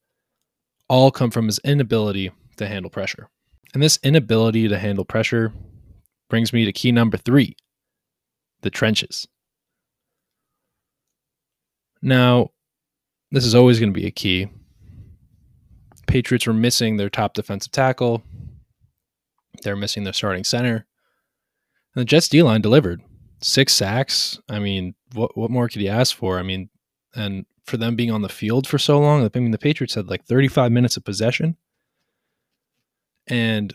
all 0.88 1.11
come 1.11 1.31
from 1.31 1.47
his 1.47 1.59
inability 1.64 2.31
to 2.61 2.69
handle 2.69 2.90
pressure. 2.90 3.29
And 3.75 3.83
this 3.83 3.99
inability 4.02 4.69
to 4.69 4.79
handle 4.79 5.05
pressure 5.05 5.52
brings 6.29 6.52
me 6.52 6.64
to 6.64 6.73
key 6.73 6.93
number 6.93 7.17
three 7.17 7.57
the 8.62 8.71
trenches. 8.71 9.26
Now, 12.02 12.50
this 13.31 13.45
is 13.45 13.55
always 13.55 13.79
going 13.79 13.93
to 13.93 13.99
be 13.99 14.07
a 14.07 14.11
key. 14.11 14.49
Patriots 16.07 16.47
were 16.47 16.52
missing 16.52 16.97
their 16.97 17.09
top 17.09 17.35
defensive 17.35 17.73
tackle. 17.73 18.23
They're 19.62 19.76
missing 19.76 20.05
their 20.05 20.12
starting 20.12 20.45
center. 20.45 20.87
And 21.95 22.00
the 22.00 22.05
Jets 22.05 22.29
D 22.29 22.43
line 22.43 22.61
delivered 22.61 23.02
six 23.43 23.73
sacks. 23.75 24.38
I 24.49 24.59
mean, 24.59 24.95
what 25.14 25.37
what 25.37 25.50
more 25.50 25.69
could 25.69 25.81
you 25.81 25.88
ask 25.88 26.14
for? 26.14 26.38
I 26.38 26.43
mean, 26.43 26.69
and 27.14 27.47
for 27.64 27.76
them 27.76 27.97
being 27.97 28.11
on 28.11 28.23
the 28.23 28.29
field 28.29 28.67
for 28.67 28.79
so 28.79 28.99
long, 28.99 29.29
I 29.35 29.38
mean, 29.38 29.52
the 29.52 29.59
Patriots 29.59 29.95
had 29.95 30.09
like 30.09 30.25
35 30.25 30.73
minutes 30.73 30.97
of 30.97 31.05
possession. 31.05 31.57
And 33.30 33.72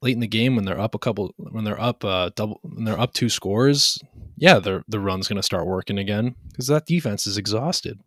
late 0.00 0.14
in 0.14 0.20
the 0.20 0.26
game, 0.26 0.56
when 0.56 0.64
they're 0.64 0.80
up 0.80 0.94
a 0.94 0.98
couple, 0.98 1.34
when 1.36 1.64
they're 1.64 1.80
up 1.80 2.04
uh, 2.04 2.30
double, 2.34 2.60
when 2.62 2.84
they're 2.84 2.98
up 2.98 3.12
two 3.12 3.28
scores, 3.28 3.98
yeah, 4.36 4.58
the 4.58 4.82
the 4.88 5.00
run's 5.00 5.28
going 5.28 5.36
to 5.36 5.42
start 5.42 5.66
working 5.66 5.98
again 5.98 6.36
because 6.50 6.68
that 6.68 6.86
defense 6.86 7.26
is 7.26 7.36
exhausted 7.36 7.98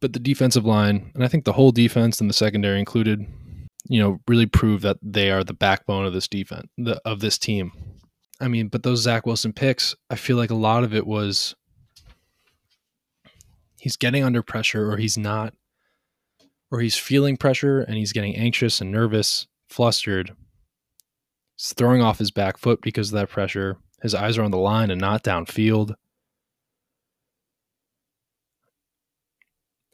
but 0.00 0.12
the 0.12 0.18
defensive 0.18 0.64
line, 0.64 1.10
and 1.14 1.24
I 1.24 1.28
think 1.28 1.44
the 1.44 1.52
whole 1.52 1.72
defense 1.72 2.20
and 2.20 2.28
the 2.28 2.34
secondary 2.34 2.78
included, 2.78 3.26
you 3.88 4.00
know, 4.00 4.20
really 4.28 4.46
prove 4.46 4.82
that 4.82 4.98
they 5.02 5.30
are 5.30 5.44
the 5.44 5.54
backbone 5.54 6.06
of 6.06 6.12
this 6.12 6.28
defense 6.28 6.68
the, 6.76 7.00
of 7.04 7.20
this 7.20 7.38
team. 7.38 7.72
I 8.40 8.48
mean, 8.48 8.68
but 8.68 8.82
those 8.82 9.02
Zach 9.02 9.26
Wilson 9.26 9.52
picks, 9.52 9.96
I 10.10 10.14
feel 10.14 10.36
like 10.36 10.50
a 10.50 10.56
lot 10.56 10.84
of 10.84 10.94
it 10.94 11.06
was 11.06 11.56
he's 13.80 13.96
getting 13.96 14.22
under 14.22 14.42
pressure 14.42 14.90
or 14.90 14.96
he's 14.96 15.18
not, 15.18 15.54
or 16.70 16.80
he's 16.80 16.96
feeling 16.96 17.36
pressure 17.36 17.80
and 17.80 17.96
he's 17.96 18.12
getting 18.12 18.36
anxious 18.36 18.80
and 18.80 18.90
nervous, 18.90 19.46
flustered. 19.68 20.32
He's 21.56 21.72
throwing 21.74 22.02
off 22.02 22.18
his 22.18 22.30
back 22.30 22.58
foot 22.58 22.80
because 22.80 23.08
of 23.08 23.14
that 23.14 23.30
pressure. 23.30 23.78
His 24.02 24.14
eyes 24.14 24.38
are 24.38 24.42
on 24.42 24.50
the 24.50 24.58
line 24.58 24.90
and 24.90 25.00
not 25.00 25.24
downfield. 25.24 25.94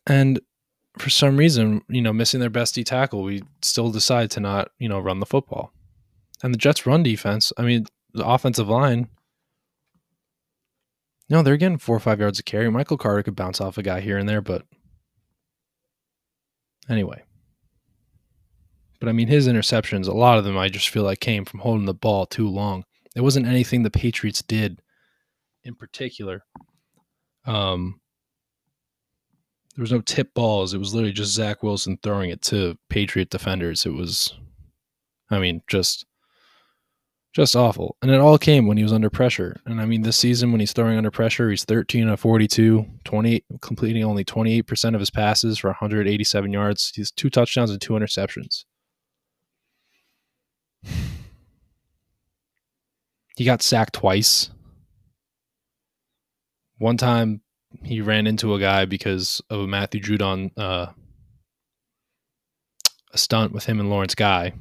And 0.07 0.41
for 0.99 1.11
some 1.11 1.37
reason, 1.37 1.83
you 1.89 2.03
know, 2.03 2.13
missing 2.13 2.41
their 2.41 2.51
best 2.51 2.75
D 2.75 2.85
tackle, 2.85 3.23
we 3.23 3.43
still 3.63 3.91
decide 3.91 4.31
to 4.33 4.41
not, 4.41 4.69
you 4.79 4.89
know, 4.89 4.99
run 4.99 5.21
the 5.21 5.27
football. 5.27 5.73
And 6.43 6.53
the 6.53 6.59
Jets' 6.59 6.87
run 6.87 7.03
defense, 7.03 7.53
I 7.57 7.63
mean, 7.63 7.87
the 8.13 8.27
offensive 8.27 8.69
line, 8.69 9.09
no, 11.31 11.43
they're 11.43 11.57
getting 11.57 11.79
four 11.79 11.97
or 11.97 12.01
five 12.01 12.21
yards 12.21 12.39
of 12.39 12.45
carry. 12.45 12.71
Michael 12.71 12.99
Carter 12.99 13.23
could 13.23 13.37
bounce 13.37 13.61
off 13.61 13.79
a 13.79 13.83
guy 13.83 14.01
here 14.01 14.19
and 14.19 14.29
there, 14.29 14.43
but 14.43 14.63
anyway. 16.89 17.23
But 19.01 19.09
I 19.09 19.13
mean, 19.13 19.29
his 19.29 19.49
interceptions, 19.49 20.09
a 20.09 20.13
lot 20.13 20.39
of 20.39 20.45
them 20.45 20.57
I 20.57 20.69
just 20.69 20.89
feel 20.89 21.03
like 21.03 21.21
came 21.21 21.45
from 21.45 21.61
holding 21.61 21.87
the 21.87 21.95
ball 21.95 22.27
too 22.27 22.49
long. 22.49 22.85
It 23.15 23.21
wasn't 23.21 23.47
anything 23.47 23.83
the 23.83 23.91
Patriots 23.91 24.43
did 24.43 24.81
in 25.63 25.75
particular. 25.75 26.45
Um, 27.47 28.01
there 29.77 29.83
was 29.83 29.93
no 29.93 30.01
tip 30.01 30.33
balls. 30.35 30.73
It 30.73 30.79
was 30.79 30.95
literally 30.95 31.13
just 31.13 31.35
Zach 31.35 31.63
Wilson 31.63 31.99
throwing 32.03 32.31
it 32.31 32.43
to 32.43 32.79
Patriot 32.89 33.31
defenders. 33.31 33.85
It 33.85 33.93
was, 33.93 34.39
I 35.31 35.39
mean, 35.39 35.63
just, 35.67 36.07
just 37.35 37.57
awful. 37.57 37.97
And 38.01 38.11
it 38.13 38.21
all 38.21 38.39
came 38.39 38.67
when 38.67 38.77
he 38.77 38.85
was 38.85 38.93
under 38.93 39.11
pressure. 39.11 39.61
And 39.67 39.81
I 39.81 39.87
mean, 39.87 40.03
this 40.03 40.17
season 40.17 40.53
when 40.53 40.61
he's 40.61 40.73
throwing 40.73 40.97
under 40.97 41.11
pressure, 41.11 41.51
he's 41.51 41.65
13 41.65 42.09
of 42.09 42.21
42, 42.21 42.87
20, 43.05 43.45
completing 43.61 44.05
only 44.05 44.25
28% 44.25 44.95
of 44.95 45.01
his 45.01 45.11
passes 45.11 45.59
for 45.59 45.69
187 45.69 46.53
yards. 46.53 46.93
He's 46.95 47.11
two 47.11 47.29
touchdowns 47.29 47.71
and 47.71 47.81
two 47.81 47.95
interceptions. 47.95 48.65
He 53.37 53.45
got 53.45 53.63
sacked 53.63 53.95
twice. 53.95 54.51
One 56.79 56.97
time 56.97 57.41
he 57.83 58.01
ran 58.01 58.29
into 58.29 58.55
a 58.55 58.61
guy 58.61 58.85
because 58.85 59.43
of 59.51 59.59
a 59.59 59.67
Matthew 59.67 60.01
Judon 60.01 60.53
uh, 60.57 60.87
a 63.13 63.19
stunt 63.19 63.51
with 63.51 63.65
him 63.65 63.81
and 63.81 63.91
Lawrence 63.91 64.15
Guy. 64.15 64.53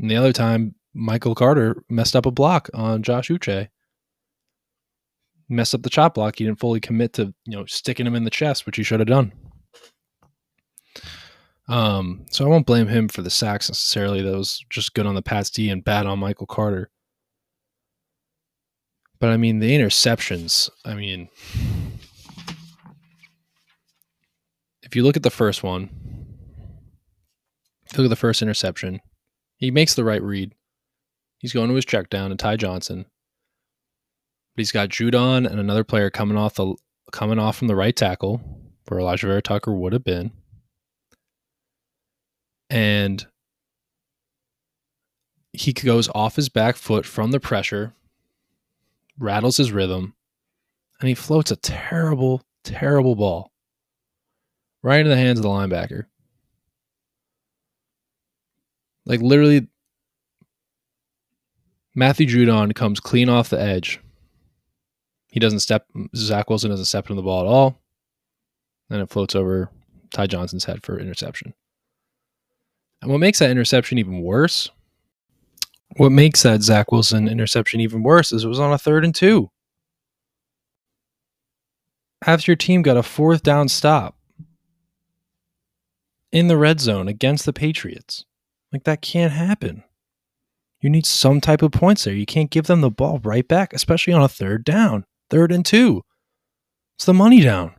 And 0.00 0.10
the 0.10 0.16
other 0.16 0.32
time, 0.32 0.74
Michael 0.94 1.34
Carter 1.34 1.82
messed 1.88 2.16
up 2.16 2.26
a 2.26 2.30
block 2.30 2.68
on 2.74 3.02
Josh 3.02 3.28
Uche. 3.28 3.68
Messed 5.48 5.74
up 5.74 5.82
the 5.82 5.90
chop 5.90 6.14
block. 6.14 6.38
He 6.38 6.44
didn't 6.44 6.60
fully 6.60 6.80
commit 6.80 7.14
to 7.14 7.34
you 7.44 7.56
know 7.56 7.66
sticking 7.66 8.06
him 8.06 8.14
in 8.14 8.24
the 8.24 8.30
chest, 8.30 8.66
which 8.66 8.76
he 8.76 8.82
should 8.82 9.00
have 9.00 9.08
done. 9.08 9.32
Um, 11.68 12.26
so 12.30 12.44
I 12.44 12.48
won't 12.48 12.66
blame 12.66 12.88
him 12.88 13.08
for 13.08 13.22
the 13.22 13.30
sacks 13.30 13.68
necessarily. 13.68 14.22
That 14.22 14.36
was 14.36 14.64
just 14.68 14.94
good 14.94 15.06
on 15.06 15.14
the 15.14 15.22
Pats 15.22 15.50
D 15.50 15.70
and 15.70 15.84
bad 15.84 16.06
on 16.06 16.18
Michael 16.18 16.46
Carter. 16.46 16.90
But 19.20 19.30
I 19.30 19.36
mean 19.36 19.60
the 19.60 19.70
interceptions. 19.70 20.68
I 20.84 20.94
mean, 20.94 21.28
if 24.82 24.96
you 24.96 25.04
look 25.04 25.16
at 25.16 25.22
the 25.22 25.30
first 25.30 25.62
one, 25.62 25.88
look 27.96 28.04
at 28.04 28.10
the 28.10 28.16
first 28.16 28.42
interception, 28.42 29.00
he 29.56 29.70
makes 29.70 29.94
the 29.94 30.04
right 30.04 30.22
read. 30.22 30.54
He's 31.42 31.52
going 31.52 31.68
to 31.68 31.74
his 31.74 31.84
check 31.84 32.08
down 32.08 32.30
to 32.30 32.36
Ty 32.36 32.56
Johnson. 32.56 33.04
But 34.54 34.60
he's 34.60 34.70
got 34.70 34.90
Judon 34.90 35.44
and 35.44 35.58
another 35.58 35.82
player 35.82 36.08
coming 36.08 36.38
off 36.38 36.54
the 36.54 36.76
coming 37.10 37.40
off 37.40 37.56
from 37.56 37.66
the 37.66 37.74
right 37.74 37.94
tackle, 37.94 38.40
where 38.86 39.00
Alijah 39.00 39.22
Vera-Tucker 39.22 39.74
would 39.74 39.92
have 39.92 40.04
been. 40.04 40.30
And 42.70 43.26
he 45.52 45.72
goes 45.72 46.08
off 46.14 46.36
his 46.36 46.48
back 46.48 46.76
foot 46.76 47.04
from 47.04 47.32
the 47.32 47.40
pressure, 47.40 47.92
rattles 49.18 49.56
his 49.56 49.72
rhythm, 49.72 50.14
and 51.00 51.08
he 51.08 51.14
floats 51.14 51.50
a 51.50 51.56
terrible, 51.56 52.42
terrible 52.62 53.16
ball 53.16 53.50
right 54.80 55.00
into 55.00 55.10
the 55.10 55.16
hands 55.16 55.40
of 55.40 55.42
the 55.42 55.48
linebacker. 55.48 56.04
Like 59.04 59.20
literally, 59.20 59.66
Matthew 61.94 62.26
Judon 62.26 62.74
comes 62.74 63.00
clean 63.00 63.28
off 63.28 63.50
the 63.50 63.60
edge. 63.60 64.00
He 65.28 65.40
doesn't 65.40 65.60
step. 65.60 65.86
Zach 66.16 66.48
Wilson 66.48 66.70
doesn't 66.70 66.86
step 66.86 67.04
into 67.04 67.14
the 67.14 67.22
ball 67.22 67.40
at 67.40 67.46
all, 67.46 67.80
and 68.90 69.00
it 69.00 69.10
floats 69.10 69.34
over 69.34 69.70
Ty 70.12 70.26
Johnson's 70.26 70.64
head 70.64 70.82
for 70.82 70.98
interception. 70.98 71.54
And 73.00 73.10
what 73.10 73.18
makes 73.18 73.38
that 73.40 73.50
interception 73.50 73.98
even 73.98 74.22
worse? 74.22 74.70
What 75.96 76.12
makes 76.12 76.42
that 76.42 76.62
Zach 76.62 76.92
Wilson 76.92 77.28
interception 77.28 77.80
even 77.80 78.02
worse 78.02 78.32
is 78.32 78.44
it 78.44 78.48
was 78.48 78.60
on 78.60 78.72
a 78.72 78.78
third 78.78 79.04
and 79.04 79.14
two. 79.14 79.50
After 82.24 82.50
your 82.50 82.56
team 82.56 82.82
got 82.82 82.96
a 82.96 83.02
fourth 83.02 83.42
down 83.42 83.68
stop, 83.68 84.16
in 86.32 86.48
the 86.48 86.56
red 86.56 86.80
zone 86.80 87.08
against 87.08 87.44
the 87.44 87.52
Patriots. 87.52 88.24
Like 88.72 88.84
that 88.84 89.02
can't 89.02 89.32
happen. 89.32 89.84
You 90.82 90.90
need 90.90 91.06
some 91.06 91.40
type 91.40 91.62
of 91.62 91.70
points 91.70 92.04
there. 92.04 92.12
You 92.12 92.26
can't 92.26 92.50
give 92.50 92.66
them 92.66 92.80
the 92.80 92.90
ball 92.90 93.20
right 93.22 93.46
back, 93.46 93.72
especially 93.72 94.12
on 94.12 94.22
a 94.22 94.28
third 94.28 94.64
down, 94.64 95.06
third 95.30 95.52
and 95.52 95.64
two. 95.64 96.02
It's 96.96 97.06
the 97.06 97.14
money 97.14 97.40
down. 97.40 97.74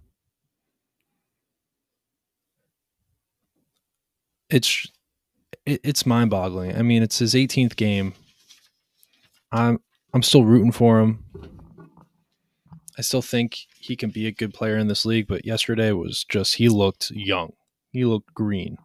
It's 4.49 4.87
it, 5.65 5.81
it's 5.83 6.05
mind-boggling. 6.05 6.77
I 6.77 6.81
mean, 6.81 7.03
it's 7.03 7.19
his 7.19 7.33
18th 7.33 7.75
game. 7.75 8.13
I'm 9.51 9.79
I'm 10.13 10.23
still 10.23 10.45
rooting 10.45 10.71
for 10.71 11.01
him. 11.01 11.25
I 12.97 13.01
still 13.01 13.21
think 13.21 13.57
he 13.79 13.97
can 13.97 14.11
be 14.11 14.27
a 14.27 14.31
good 14.31 14.53
player 14.53 14.77
in 14.77 14.87
this 14.87 15.05
league, 15.05 15.27
but 15.27 15.45
yesterday 15.45 15.91
was 15.91 16.23
just 16.23 16.55
he 16.55 16.69
looked 16.69 17.11
young. 17.11 17.51
He 17.91 18.05
looked 18.05 18.33
green. 18.33 18.77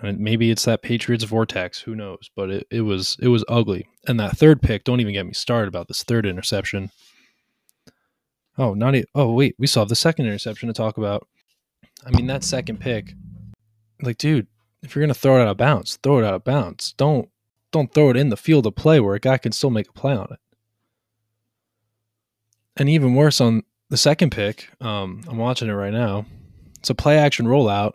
And 0.00 0.20
maybe 0.20 0.50
it's 0.50 0.64
that 0.64 0.82
Patriots 0.82 1.24
vortex, 1.24 1.80
who 1.80 1.94
knows? 1.96 2.30
But 2.36 2.50
it, 2.50 2.66
it 2.70 2.80
was 2.82 3.16
it 3.20 3.28
was 3.28 3.44
ugly. 3.48 3.88
And 4.06 4.18
that 4.20 4.36
third 4.36 4.62
pick, 4.62 4.84
don't 4.84 5.00
even 5.00 5.12
get 5.12 5.26
me 5.26 5.32
started 5.32 5.68
about 5.68 5.88
this 5.88 6.04
third 6.04 6.24
interception. 6.24 6.90
Oh, 8.56 8.74
not 8.74 8.94
e- 8.94 9.04
oh 9.14 9.32
wait, 9.32 9.56
we 9.58 9.66
saw 9.66 9.84
the 9.84 9.96
second 9.96 10.26
interception 10.26 10.68
to 10.68 10.72
talk 10.72 10.98
about. 10.98 11.26
I 12.06 12.10
mean 12.10 12.26
that 12.28 12.44
second 12.44 12.78
pick, 12.78 13.14
like 14.02 14.18
dude, 14.18 14.46
if 14.82 14.94
you're 14.94 15.02
gonna 15.02 15.14
throw 15.14 15.38
it 15.38 15.42
out 15.42 15.48
of 15.48 15.56
bounds, 15.56 15.96
throw 16.02 16.18
it 16.18 16.24
out 16.24 16.34
of 16.34 16.44
bounds. 16.44 16.92
Don't 16.96 17.28
don't 17.72 17.92
throw 17.92 18.10
it 18.10 18.16
in 18.16 18.28
the 18.28 18.36
field 18.36 18.66
of 18.66 18.76
play 18.76 19.00
where 19.00 19.14
a 19.14 19.20
guy 19.20 19.38
can 19.38 19.52
still 19.52 19.70
make 19.70 19.88
a 19.88 19.92
play 19.92 20.14
on 20.14 20.28
it. 20.30 20.38
And 22.76 22.88
even 22.88 23.14
worse 23.14 23.40
on 23.40 23.64
the 23.90 23.96
second 23.96 24.30
pick, 24.30 24.70
um, 24.80 25.22
I'm 25.28 25.38
watching 25.38 25.68
it 25.68 25.72
right 25.72 25.92
now. 25.92 26.26
It's 26.78 26.90
a 26.90 26.94
play 26.94 27.18
action 27.18 27.46
rollout, 27.46 27.94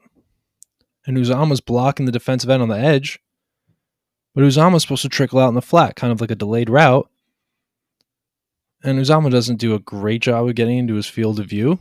and 1.05 1.17
Uzomah's 1.17 1.61
blocking 1.61 2.05
the 2.05 2.11
defensive 2.11 2.49
end 2.49 2.61
on 2.61 2.69
the 2.69 2.77
edge. 2.77 3.19
But 4.33 4.43
Uzomah's 4.43 4.81
supposed 4.81 5.03
to 5.03 5.09
trickle 5.09 5.39
out 5.39 5.49
in 5.49 5.55
the 5.55 5.61
flat, 5.61 5.95
kind 5.95 6.11
of 6.11 6.21
like 6.21 6.31
a 6.31 6.35
delayed 6.35 6.69
route. 6.69 7.09
And 8.83 8.99
Uzomah 8.99 9.31
doesn't 9.31 9.59
do 9.59 9.75
a 9.75 9.79
great 9.79 10.21
job 10.21 10.47
of 10.47 10.55
getting 10.55 10.77
into 10.77 10.95
his 10.95 11.07
field 11.07 11.39
of 11.39 11.47
view, 11.47 11.79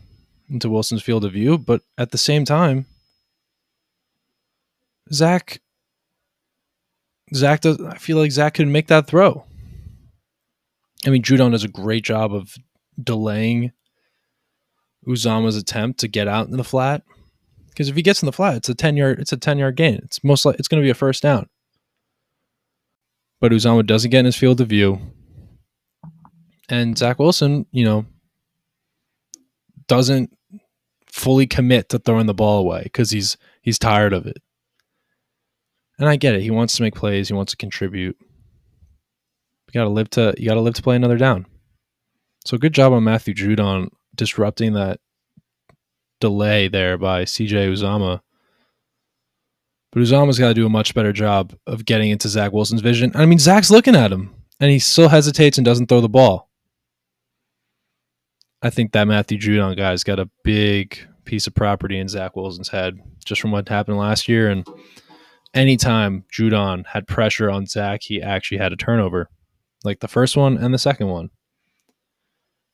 into 0.49 0.69
Wilson's 0.69 1.03
field 1.03 1.25
of 1.25 1.33
view, 1.33 1.59
but 1.59 1.83
at 1.99 2.11
the 2.11 2.19
same 2.19 2.45
time, 2.45 2.87
Zach 5.13 5.61
Zach 7.35 7.61
does 7.61 7.81
I 7.81 7.97
feel 7.97 8.19
like 8.19 8.31
Zach 8.31 8.55
could 8.55 8.69
make 8.69 8.89
that 8.89 9.07
throw. 9.07 9.45
I 11.07 11.11
mean, 11.11 11.23
Judon 11.23 11.53
does 11.53 11.65
a 11.65 11.69
great 11.69 12.05
job 12.05 12.33
of 12.35 12.55
delaying 13.03 13.73
Uzomah's 15.07 15.57
attempt 15.57 16.01
to 16.01 16.09
get 16.09 16.29
out 16.29 16.49
in 16.49 16.57
the 16.57 16.65
flat. 16.65 17.03
Because 17.73 17.89
if 17.89 17.97
he 17.97 18.03
gets 18.03 18.23
in 18.23 18.27
the 18.27 18.33
flat, 18.33 18.57
it's 18.57 18.69
a 18.69 18.75
ten 18.75 18.97
yard 18.97 19.19
it's 19.19 19.33
a 19.33 19.37
ten 19.37 19.59
yard 19.59 19.77
gain. 19.77 20.01
It's 20.05 20.23
most 20.23 20.45
like 20.45 20.59
it's 20.59 20.69
gonna 20.69 20.83
be 20.83 20.91
a 20.91 20.95
first 20.95 21.23
down. 21.23 21.49
But 23.41 23.53
Uzomah 23.53 23.87
doesn't 23.87 24.11
get 24.11 24.21
in 24.21 24.27
his 24.27 24.37
field 24.37 24.61
of 24.61 24.69
view. 24.69 25.01
And 26.69 26.97
Zach 26.97 27.19
Wilson, 27.19 27.67
you 27.73 27.85
know, 27.85 28.07
doesn't 29.89 30.37
fully 31.07 31.47
commit 31.47 31.89
to 31.91 31.99
throwing 31.99 32.27
the 32.27 32.35
ball 32.35 32.61
away 32.61 32.83
because 32.85 33.11
he's 33.11 33.37
he's 33.63 33.79
tired 33.79 34.13
of 34.13 34.27
it. 34.27 34.39
And 35.99 36.09
I 36.09 36.17
get 36.17 36.35
it. 36.35 36.43
He 36.43 36.51
wants 36.51 36.77
to 36.77 36.83
make 36.83 36.95
plays. 36.95 37.29
He 37.29 37.35
wants 37.35 37.53
to 37.53 37.57
contribute. 37.57 38.17
You 38.21 39.73
gotta 39.73 39.91
live 39.91 40.11
to 40.11 40.35
you 40.37 40.47
gotta 40.47 40.61
live 40.61 40.75
to 40.75 40.83
play 40.83 40.97
another 40.97 41.17
down. 41.17 41.47
So 42.45 42.59
good 42.59 42.75
job 42.75 42.93
on 42.93 43.05
Matthew 43.05 43.35
Judon 43.35 43.89
disrupting 44.15 44.75
that 44.75 45.01
delay 46.23 46.69
there 46.69 46.97
by 46.97 47.25
CJ 47.25 47.69
Uzomah. 47.71 48.21
But 49.91 50.01
Uzomah's 50.01 50.39
got 50.39 50.49
to 50.49 50.55
do 50.55 50.65
a 50.65 50.71
much 50.71 50.95
better 50.95 51.13
job 51.13 51.55
of 51.67 51.85
getting 51.85 52.11
into 52.11 52.29
Zach 52.29 52.53
Wilson's 52.53 52.81
vision. 52.81 53.13
I 53.15 53.27
mean, 53.27 53.39
Zach's 53.39 53.71
looking 53.71 53.97
at 53.97 54.13
him, 54.13 54.35
and 54.59 54.71
he 54.71 54.79
still 54.79 55.09
hesitates 55.09 55.59
and 55.59 55.65
doesn't 55.65 55.89
throw 55.89 56.01
the 56.01 56.09
ball. 56.09 56.49
I 58.63 58.71
think 58.71 58.93
that 58.93 59.09
Matthew 59.09 59.39
Judon 59.39 59.77
guy's 59.77 60.05
got 60.05 60.21
a 60.21 60.31
big 60.45 60.97
piece 61.25 61.49
of 61.49 61.55
property 61.55 61.99
in 61.99 62.09
Zach 62.09 62.37
Wilson's 62.37 62.69
head 62.69 62.99
just 63.25 63.41
from 63.41 63.51
what 63.51 63.69
happened 63.69 63.99
last 63.99 64.29
year. 64.29 64.49
And 64.49 64.67
anytime 65.53 66.25
Judon 66.33 66.87
had 66.87 67.09
pressure 67.09 67.51
on 67.51 67.67
Zach, 67.67 68.03
he 68.05 68.23
actually 68.23 68.59
had 68.59 68.73
a 68.73 68.77
turnover, 68.77 69.29
like 69.83 69.99
the 69.99 70.09
first 70.09 70.37
one 70.37 70.57
and 70.57 70.73
the 70.73 70.79
second 70.79 71.09
one. 71.09 71.31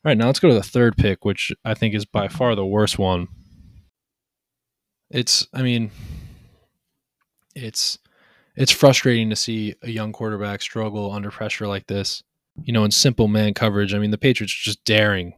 All 0.05 0.11
right, 0.11 0.17
now 0.17 0.27
let's 0.27 0.39
go 0.39 0.47
to 0.47 0.53
the 0.53 0.63
third 0.63 0.95
pick, 0.95 1.25
which 1.25 1.51
I 1.65 1.73
think 1.73 1.93
is 1.93 2.05
by 2.05 2.29
far 2.29 2.55
the 2.55 2.65
worst 2.65 2.97
one. 2.97 3.27
It's, 5.09 5.47
I 5.53 5.61
mean, 5.61 5.91
it's 7.55 7.97
it's 8.55 8.71
frustrating 8.71 9.29
to 9.29 9.35
see 9.35 9.73
a 9.83 9.89
young 9.89 10.11
quarterback 10.11 10.61
struggle 10.61 11.11
under 11.11 11.31
pressure 11.31 11.67
like 11.67 11.87
this. 11.87 12.23
You 12.61 12.73
know, 12.73 12.83
in 12.83 12.91
simple 12.91 13.29
man 13.29 13.53
coverage. 13.53 13.93
I 13.93 13.99
mean, 13.99 14.11
the 14.11 14.17
Patriots 14.17 14.53
are 14.53 14.65
just 14.65 14.83
daring, 14.83 15.33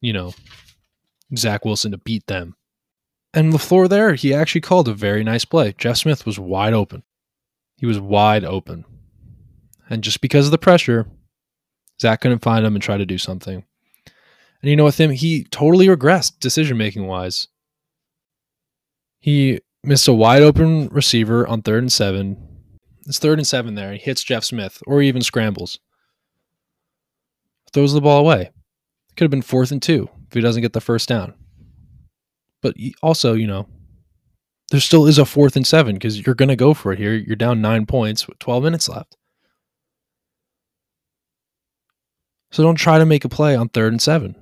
you 0.00 0.14
know, 0.14 0.32
Zach 1.36 1.66
Wilson 1.66 1.92
to 1.92 1.98
beat 1.98 2.26
them. 2.28 2.56
And 3.34 3.52
LaFleur 3.52 3.90
there, 3.90 4.14
he 4.14 4.32
actually 4.32 4.62
called 4.62 4.88
a 4.88 4.94
very 4.94 5.22
nice 5.22 5.44
play. 5.44 5.74
Jeff 5.76 5.98
Smith 5.98 6.24
was 6.24 6.38
wide 6.38 6.72
open. 6.72 7.02
He 7.76 7.84
was 7.84 8.00
wide 8.00 8.44
open. 8.44 8.86
And 9.90 10.02
just 10.02 10.22
because 10.22 10.46
of 10.46 10.50
the 10.50 10.58
pressure, 10.58 11.06
Zach 12.00 12.22
couldn't 12.22 12.38
find 12.38 12.64
him 12.64 12.74
and 12.74 12.82
try 12.82 12.96
to 12.96 13.04
do 13.04 13.18
something. 13.18 13.64
And 14.62 14.70
you 14.70 14.76
know, 14.76 14.84
with 14.84 14.98
him, 14.98 15.10
he 15.10 15.44
totally 15.44 15.88
regressed 15.88 16.40
decision 16.40 16.78
making 16.78 17.06
wise. 17.06 17.48
He 19.22 19.60
missed 19.84 20.08
a 20.08 20.12
wide 20.12 20.42
open 20.42 20.88
receiver 20.88 21.46
on 21.46 21.62
third 21.62 21.84
and 21.84 21.92
seven. 21.92 22.36
It's 23.06 23.20
third 23.20 23.38
and 23.38 23.46
seven 23.46 23.76
there. 23.76 23.92
He 23.92 23.98
hits 23.98 24.24
Jeff 24.24 24.42
Smith 24.42 24.82
or 24.84 25.00
even 25.00 25.22
scrambles. 25.22 25.78
Throws 27.72 27.92
the 27.92 28.00
ball 28.00 28.18
away. 28.18 28.50
Could 29.16 29.26
have 29.26 29.30
been 29.30 29.40
fourth 29.40 29.70
and 29.70 29.80
two 29.80 30.10
if 30.26 30.34
he 30.34 30.40
doesn't 30.40 30.62
get 30.62 30.72
the 30.72 30.80
first 30.80 31.08
down. 31.08 31.34
But 32.62 32.74
also, 33.00 33.34
you 33.34 33.46
know, 33.46 33.68
there 34.72 34.80
still 34.80 35.06
is 35.06 35.18
a 35.18 35.24
fourth 35.24 35.54
and 35.54 35.66
seven 35.66 35.94
because 35.94 36.26
you're 36.26 36.34
going 36.34 36.48
to 36.48 36.56
go 36.56 36.74
for 36.74 36.92
it 36.92 36.98
here. 36.98 37.14
You're 37.14 37.36
down 37.36 37.60
nine 37.60 37.86
points 37.86 38.26
with 38.26 38.40
12 38.40 38.64
minutes 38.64 38.88
left. 38.88 39.16
So 42.50 42.64
don't 42.64 42.74
try 42.74 42.98
to 42.98 43.06
make 43.06 43.24
a 43.24 43.28
play 43.28 43.54
on 43.54 43.68
third 43.68 43.92
and 43.92 44.02
seven. 44.02 44.34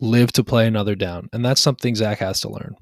Live 0.00 0.32
to 0.32 0.42
play 0.42 0.66
another 0.66 0.94
down. 0.94 1.28
And 1.34 1.44
that's 1.44 1.60
something 1.60 1.94
Zach 1.94 2.18
has 2.20 2.40
to 2.40 2.48
learn. 2.48 2.76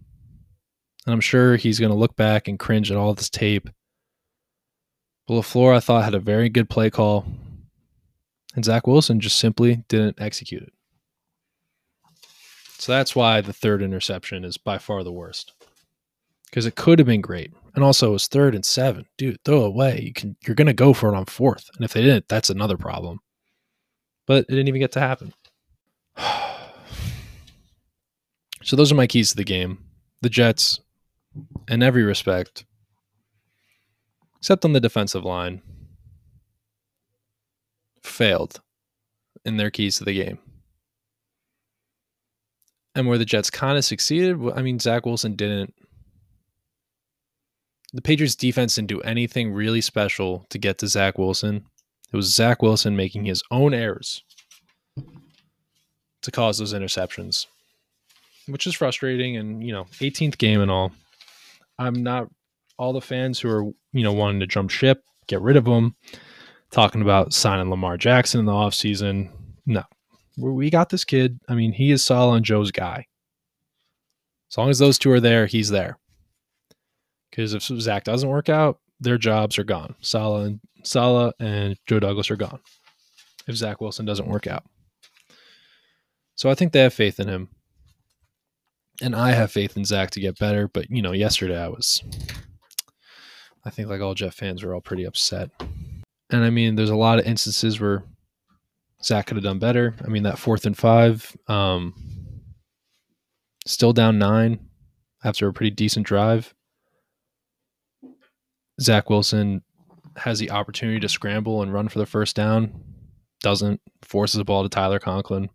And 1.07 1.12
I'm 1.12 1.21
sure 1.21 1.57
he's 1.57 1.79
going 1.79 1.93
to 1.93 1.99
look 1.99 2.17
back 2.17 2.49
and 2.49 2.59
cringe 2.59 2.90
at 2.90 2.97
all 2.97 3.14
this 3.14 3.31
tape. 3.31 3.69
But 5.27 5.35
LaFleur, 5.35 5.77
I 5.77 5.81
thought, 5.81 6.05
had 6.05 6.14
a 6.14 6.21
very 6.21 6.49
good 6.49 6.69
play 6.69 6.90
call. 6.90 7.27
And 8.55 8.64
Zach 8.64 8.87
Wilson 8.87 9.21
just 9.21 9.38
simply 9.38 9.85
didn't 9.88 10.21
execute 10.21 10.62
it. 10.62 10.73
So 12.79 12.93
that's 12.93 13.17
why 13.17 13.40
the 13.40 13.53
third 13.53 13.83
interception 13.83 14.45
is 14.45 14.59
by 14.59 14.79
far 14.79 15.03
the 15.03 15.12
worst. 15.12 15.53
Because 16.47 16.67
it 16.67 16.77
could 16.77 16.99
have 16.99 17.07
been 17.07 17.21
great. 17.21 17.53
And 17.75 17.83
also 17.83 18.11
it 18.11 18.12
was 18.12 18.27
third 18.29 18.55
and 18.55 18.64
seven. 18.64 19.07
Dude, 19.17 19.43
throw 19.45 19.62
away. 19.62 20.01
You 20.03 20.12
can 20.12 20.37
you're 20.47 20.55
gonna 20.55 20.73
go 20.73 20.93
for 20.93 21.12
it 21.12 21.17
on 21.17 21.25
fourth. 21.25 21.69
And 21.75 21.85
if 21.85 21.93
they 21.93 22.03
didn't, 22.03 22.29
that's 22.29 22.51
another 22.51 22.77
problem. 22.77 23.21
But 24.27 24.45
it 24.45 24.51
didn't 24.51 24.69
even 24.69 24.81
get 24.81 24.93
to 24.93 25.01
happen. 25.01 25.33
so 28.62 28.77
those 28.77 28.93
are 28.93 28.97
my 28.97 29.07
keys 29.07 29.31
to 29.31 29.37
the 29.37 29.45
game. 29.45 29.79
The 30.21 30.29
Jets 30.29 30.81
in 31.68 31.83
every 31.83 32.03
respect, 32.03 32.64
except 34.38 34.64
on 34.64 34.73
the 34.73 34.81
defensive 34.81 35.25
line, 35.25 35.62
failed 38.03 38.61
in 39.44 39.57
their 39.57 39.70
keys 39.70 39.99
to 39.99 40.05
the 40.05 40.14
game. 40.14 40.38
And 42.94 43.09
where 43.09 43.18
the 43.18 43.25
Jets 43.25 43.51
kind 43.51 43.77
of 43.77 43.85
succeeded, 43.85 44.38
I 44.55 44.62
mean, 44.62 44.79
Zach 44.79 45.05
Wilson 45.05 45.35
didn't. 45.35 45.75
The 47.92 48.03
Patriots 48.03 48.37
defense 48.37 48.77
didn't 48.77 48.88
do 48.88 49.01
anything 49.01 49.53
really 49.53 49.81
special 49.81 50.47
to 50.51 50.59
get 50.59 50.79
to 50.79 50.87
Zach 50.87 51.18
Wilson. 51.18 51.64
It 52.12 52.16
was 52.16 52.33
Zach 52.33 52.62
Wilson 52.62 52.97
making 52.97 53.25
his 53.25 53.42
own 53.51 53.75
errors 53.75 54.23
to 56.23 56.31
cause 56.31 56.59
those 56.59 56.73
interceptions, 56.73 57.47
which 58.47 58.66
is 58.66 58.75
frustrating. 58.75 59.37
And, 59.37 59.64
you 59.64 59.73
know, 59.73 59.85
18th 59.94 60.38
game 60.38 60.61
and 60.61 60.70
all. 60.70 60.92
I'm 61.78 62.02
not 62.02 62.28
all 62.78 62.92
the 62.92 63.00
fans 63.00 63.40
who 63.40 63.48
are, 63.48 63.64
you 63.92 64.02
know, 64.02 64.12
wanting 64.12 64.40
to 64.40 64.46
jump 64.46 64.70
ship, 64.70 65.02
get 65.26 65.40
rid 65.40 65.56
of 65.56 65.66
him, 65.66 65.94
talking 66.70 67.02
about 67.02 67.32
signing 67.32 67.70
Lamar 67.70 67.96
Jackson 67.96 68.40
in 68.40 68.46
the 68.46 68.52
offseason. 68.52 69.30
No, 69.66 69.84
we 70.37 70.70
got 70.70 70.90
this 70.90 71.04
kid. 71.04 71.38
I 71.48 71.54
mean, 71.54 71.72
he 71.72 71.90
is 71.90 72.02
Saleh 72.02 72.37
and 72.37 72.44
Joe's 72.44 72.72
guy. 72.72 73.06
As 74.50 74.58
long 74.58 74.70
as 74.70 74.78
those 74.78 74.98
two 74.98 75.10
are 75.10 75.20
there, 75.20 75.46
he's 75.46 75.70
there. 75.70 75.98
Because 77.30 77.54
if 77.54 77.62
Zach 77.62 78.04
doesn't 78.04 78.28
work 78.28 78.48
out, 78.48 78.78
their 79.00 79.18
jobs 79.18 79.58
are 79.58 79.64
gone. 79.64 79.96
Saleh 80.00 80.46
and 80.46 80.60
Saleh 80.84 81.34
and 81.40 81.76
Joe 81.87 81.98
Douglas 81.98 82.30
are 82.30 82.37
gone. 82.37 82.60
If 83.48 83.56
Zach 83.56 83.80
Wilson 83.80 84.06
doesn't 84.06 84.28
work 84.28 84.46
out. 84.46 84.64
So 86.37 86.48
I 86.48 86.54
think 86.54 86.72
they 86.72 86.80
have 86.80 86.94
faith 86.94 87.20
in 87.20 87.28
him 87.28 87.48
and 89.02 89.14
I 89.14 89.33
have 89.33 89.52
faith 89.52 89.76
in 89.76 89.85
Zach 89.85 90.11
to 90.11 90.20
get 90.20 90.38
better. 90.38 90.68
But 90.68 90.90
you 90.90 91.02
know, 91.02 91.12
yesterday 91.12 91.61
I 91.61 91.68
was, 91.68 92.02
I 93.64 93.70
think 93.70 93.88
like 93.88 94.00
all 94.00 94.14
Jet 94.14 94.35
fans 94.35 94.62
were 94.62 94.74
all 94.74 94.80
pretty 94.80 95.04
upset. 95.04 95.50
And 96.30 96.44
I 96.44 96.50
mean, 96.50 96.74
there's 96.74 96.90
a 96.90 96.96
lot 96.96 97.18
of 97.18 97.26
instances 97.26 97.80
where 97.80 98.02
Zach 99.02 99.26
could 99.26 99.37
have 99.37 99.44
done 99.44 99.59
better. 99.59 99.94
I 100.04 100.09
mean, 100.09 100.22
that 100.22 100.38
fourth 100.38 100.66
and 100.66 100.76
five, 100.76 101.37
um, 101.48 101.94
still 103.66 103.92
down 103.92 104.18
nine 104.18 104.59
after 105.22 105.48
a 105.48 105.52
pretty 105.52 105.70
decent 105.70 106.07
drive. 106.07 106.54
Zach 108.80 109.09
Wilson 109.09 109.62
has 110.16 110.38
the 110.38 110.50
opportunity 110.50 111.00
to 111.00 111.09
scramble 111.09 111.62
and 111.62 111.72
run 111.72 111.88
for 111.88 111.98
the 111.98 112.07
first 112.07 112.37
down, 112.37 112.72
doesn't, 113.40 113.80
forces 114.02 114.38
the 114.38 114.44
ball 114.44 114.62
to 114.62 114.68
Tyler 114.68 114.98
Conklin. 114.98 115.48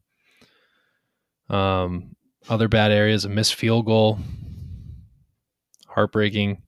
Um, 1.49 2.15
other 2.47 2.67
bad 2.67 2.91
areas, 2.91 3.25
a 3.25 3.29
missed 3.29 3.55
field 3.55 3.85
goal, 3.85 4.19
heartbreaking. 5.87 6.61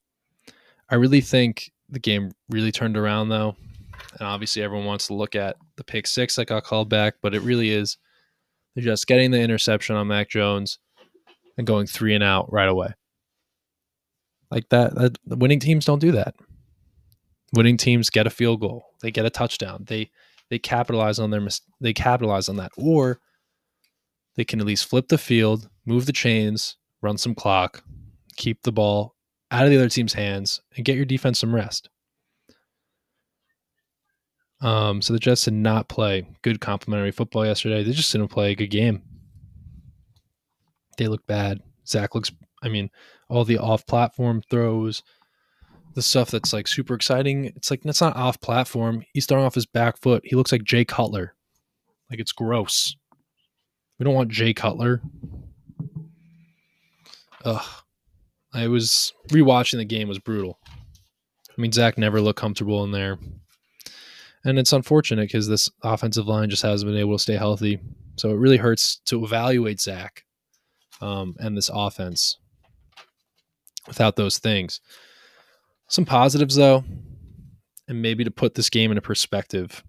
I 0.90 0.96
really 0.96 1.22
think 1.22 1.72
the 1.90 2.00
game 2.00 2.32
really 2.50 2.72
turned 2.72 2.98
around 2.98 3.30
though. 3.30 3.56
And 4.20 4.28
obviously 4.28 4.62
everyone 4.62 4.86
wants 4.86 5.08
to 5.08 5.14
look 5.14 5.36
at 5.36 5.56
the 5.78 5.84
pick 5.84 6.06
six 6.08 6.36
that 6.36 6.46
got 6.46 6.64
called 6.64 6.90
back, 6.90 7.16
but 7.22 7.34
it 7.34 7.42
really 7.42 7.70
is 7.70 7.98
just 8.78 9.08
getting 9.08 9.32
the 9.32 9.40
interception 9.40 9.96
on 9.96 10.08
Mac 10.08 10.30
Jones 10.30 10.80
and 11.58 11.68
going 11.68 11.88
three 11.88 12.16
and 12.16 12.24
out 12.24 12.52
right 12.52 12.70
away. 12.70 12.94
Like 14.50 14.68
that, 14.70 14.96
that 14.96 15.18
winning 15.26 15.60
teams 15.60 15.86
don't 15.86 16.00
do 16.00 16.12
that. 16.12 16.36
Winning 17.54 17.78
teams 17.78 18.10
get 18.10 18.28
a 18.28 18.30
field 18.30 18.62
goal. 18.62 18.84
They 19.02 19.12
get 19.12 19.26
a 19.26 19.30
touchdown. 19.30 19.86
They 19.88 20.10
they 20.50 20.60
capitalize 20.60 21.20
on 21.20 21.32
their 21.32 21.46
they 21.80 21.94
capitalize 21.94 22.50
on 22.50 22.58
that 22.58 22.72
or 22.78 23.20
they 24.36 24.46
can 24.46 24.60
at 24.60 24.66
least 24.66 24.86
flip 24.86 25.08
the 25.08 25.18
field, 25.18 25.70
move 25.86 26.06
the 26.06 26.14
chains, 26.14 26.78
run 27.02 27.18
some 27.18 27.36
clock, 27.36 27.84
keep 28.38 28.62
the 28.64 28.72
ball 28.72 29.16
out 29.52 29.66
of 29.66 29.70
the 29.70 29.78
other 29.78 29.90
team's 29.90 30.14
hands, 30.14 30.62
and 30.76 30.86
get 30.86 30.96
your 30.96 31.06
defense 31.06 31.40
some 31.40 31.54
rest. 31.54 31.90
Um, 34.62 35.02
so 35.02 35.12
the 35.12 35.20
Jets 35.20 35.46
did 35.46 35.56
not 35.56 35.90
play 35.90 36.28
good 36.44 36.62
complementary 36.62 37.12
football 37.12 37.46
yesterday. 37.46 37.84
They 37.84 37.92
just 37.92 38.12
didn't 38.12 38.28
play 38.28 38.52
a 38.52 38.56
good 38.56 38.70
game. 38.70 39.02
They 40.98 41.08
look 41.08 41.26
bad. 41.26 41.60
Zach 41.88 42.14
looks, 42.14 42.32
I 42.62 42.70
mean, 42.70 42.90
all 43.28 43.44
the 43.44 43.58
off 43.58 43.86
platform 43.88 44.42
throws, 44.50 45.02
the 45.96 46.02
stuff 46.02 46.30
that's 46.30 46.54
like 46.54 46.68
super 46.68 46.94
exciting. 46.94 47.46
It's 47.46 47.72
like, 47.72 47.82
that's 47.82 48.02
not 48.02 48.16
off 48.16 48.40
platform. 48.40 49.04
He's 49.14 49.26
throwing 49.26 49.46
off 49.46 49.56
his 49.56 49.66
back 49.66 49.98
foot. 50.00 50.22
He 50.24 50.36
looks 50.36 50.52
like 50.52 50.64
Jay 50.64 50.86
Cutler. 50.86 51.34
Like 52.10 52.20
it's 52.20 52.32
gross. 52.32 52.96
We 54.02 54.06
don't 54.06 54.16
want 54.16 54.32
Jay 54.32 54.52
Cutler. 54.52 55.00
Ugh. 57.46 57.66
I 58.52 58.68
was 58.68 59.14
rewatching 59.28 59.78
the 59.78 59.86
game 59.86 60.08
was 60.08 60.18
brutal. 60.18 60.58
I 60.68 61.62
mean, 61.62 61.72
Zach 61.72 62.00
never 62.00 62.20
looked 62.20 62.40
comfortable 62.40 62.84
in 62.84 62.90
there. 62.90 63.20
And 64.44 64.58
it's 64.58 64.74
unfortunate 64.74 65.28
because 65.28 65.48
this 65.48 65.70
offensive 65.84 66.26
line 66.26 66.50
just 66.50 66.64
hasn't 66.64 66.92
been 66.92 67.00
able 67.00 67.14
to 67.14 67.22
stay 67.22 67.36
healthy. 67.36 67.80
So 68.16 68.32
it 68.32 68.38
really 68.38 68.58
hurts 68.58 68.98
to 69.06 69.24
evaluate 69.24 69.80
Zach 69.80 70.24
um, 71.00 71.36
and 71.38 71.56
this 71.56 71.70
offense 71.72 72.40
without 73.86 74.16
those 74.16 74.40
things. 74.40 74.82
Some 75.90 76.06
positives, 76.06 76.56
though, 76.56 76.84
and 77.88 78.02
maybe 78.02 78.24
to 78.24 78.32
put 78.32 78.56
this 78.56 78.72
game 78.72 78.90
into 78.90 79.02
perspective. 79.04 79.84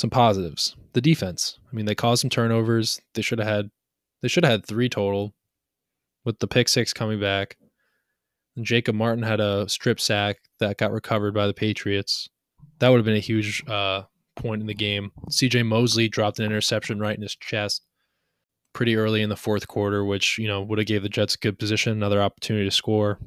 Some 0.00 0.08
positives. 0.08 0.76
The 0.94 1.02
defense. 1.02 1.58
I 1.70 1.76
mean, 1.76 1.84
they 1.84 1.94
caused 1.94 2.22
some 2.22 2.30
turnovers. 2.30 3.02
They 3.12 3.20
should 3.20 3.38
have 3.38 3.46
had 3.46 3.70
they 4.22 4.28
should 4.28 4.44
have 4.44 4.50
had 4.50 4.64
three 4.64 4.88
total 4.88 5.34
with 6.24 6.38
the 6.38 6.46
pick 6.46 6.70
six 6.70 6.94
coming 6.94 7.20
back. 7.20 7.58
And 8.56 8.64
Jacob 8.64 8.94
Martin 8.94 9.22
had 9.22 9.40
a 9.40 9.68
strip 9.68 10.00
sack 10.00 10.38
that 10.58 10.78
got 10.78 10.90
recovered 10.90 11.34
by 11.34 11.46
the 11.46 11.52
Patriots. 11.52 12.30
That 12.78 12.88
would 12.88 12.96
have 12.96 13.04
been 13.04 13.14
a 13.14 13.18
huge 13.18 13.62
uh, 13.68 14.04
point 14.36 14.62
in 14.62 14.66
the 14.66 14.72
game. 14.72 15.12
CJ 15.28 15.66
Mosley 15.66 16.08
dropped 16.08 16.38
an 16.38 16.46
interception 16.46 16.98
right 16.98 17.14
in 17.14 17.20
his 17.20 17.36
chest 17.36 17.84
pretty 18.72 18.96
early 18.96 19.20
in 19.20 19.28
the 19.28 19.36
fourth 19.36 19.68
quarter, 19.68 20.02
which, 20.02 20.38
you 20.38 20.48
know, 20.48 20.62
would 20.62 20.78
have 20.78 20.86
gave 20.86 21.02
the 21.02 21.10
Jets 21.10 21.34
a 21.34 21.38
good 21.38 21.58
position, 21.58 21.92
another 21.92 22.22
opportunity 22.22 22.64
to 22.64 22.74
score. 22.74 23.18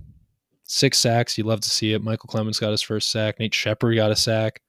Six 0.64 0.98
sacks, 0.98 1.38
you 1.38 1.44
love 1.44 1.62
to 1.62 1.70
see 1.70 1.94
it. 1.94 2.04
Micheal 2.04 2.26
Clemons 2.30 2.60
got 2.60 2.72
his 2.72 2.82
first 2.82 3.12
sack. 3.12 3.38
Nate 3.38 3.54
Shepherd 3.54 3.94
got 3.96 4.10
a 4.10 4.16
sack. 4.16 4.63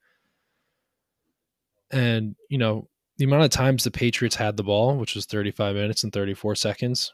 And, 1.94 2.34
you 2.50 2.58
know, 2.58 2.88
the 3.16 3.24
amount 3.24 3.44
of 3.44 3.50
times 3.50 3.84
the 3.84 3.90
Patriots 3.90 4.34
had 4.34 4.56
the 4.56 4.64
ball, 4.64 4.96
which 4.96 5.14
was 5.14 5.24
35 5.24 5.76
minutes 5.76 6.02
and 6.02 6.12
34 6.12 6.56
seconds, 6.56 7.12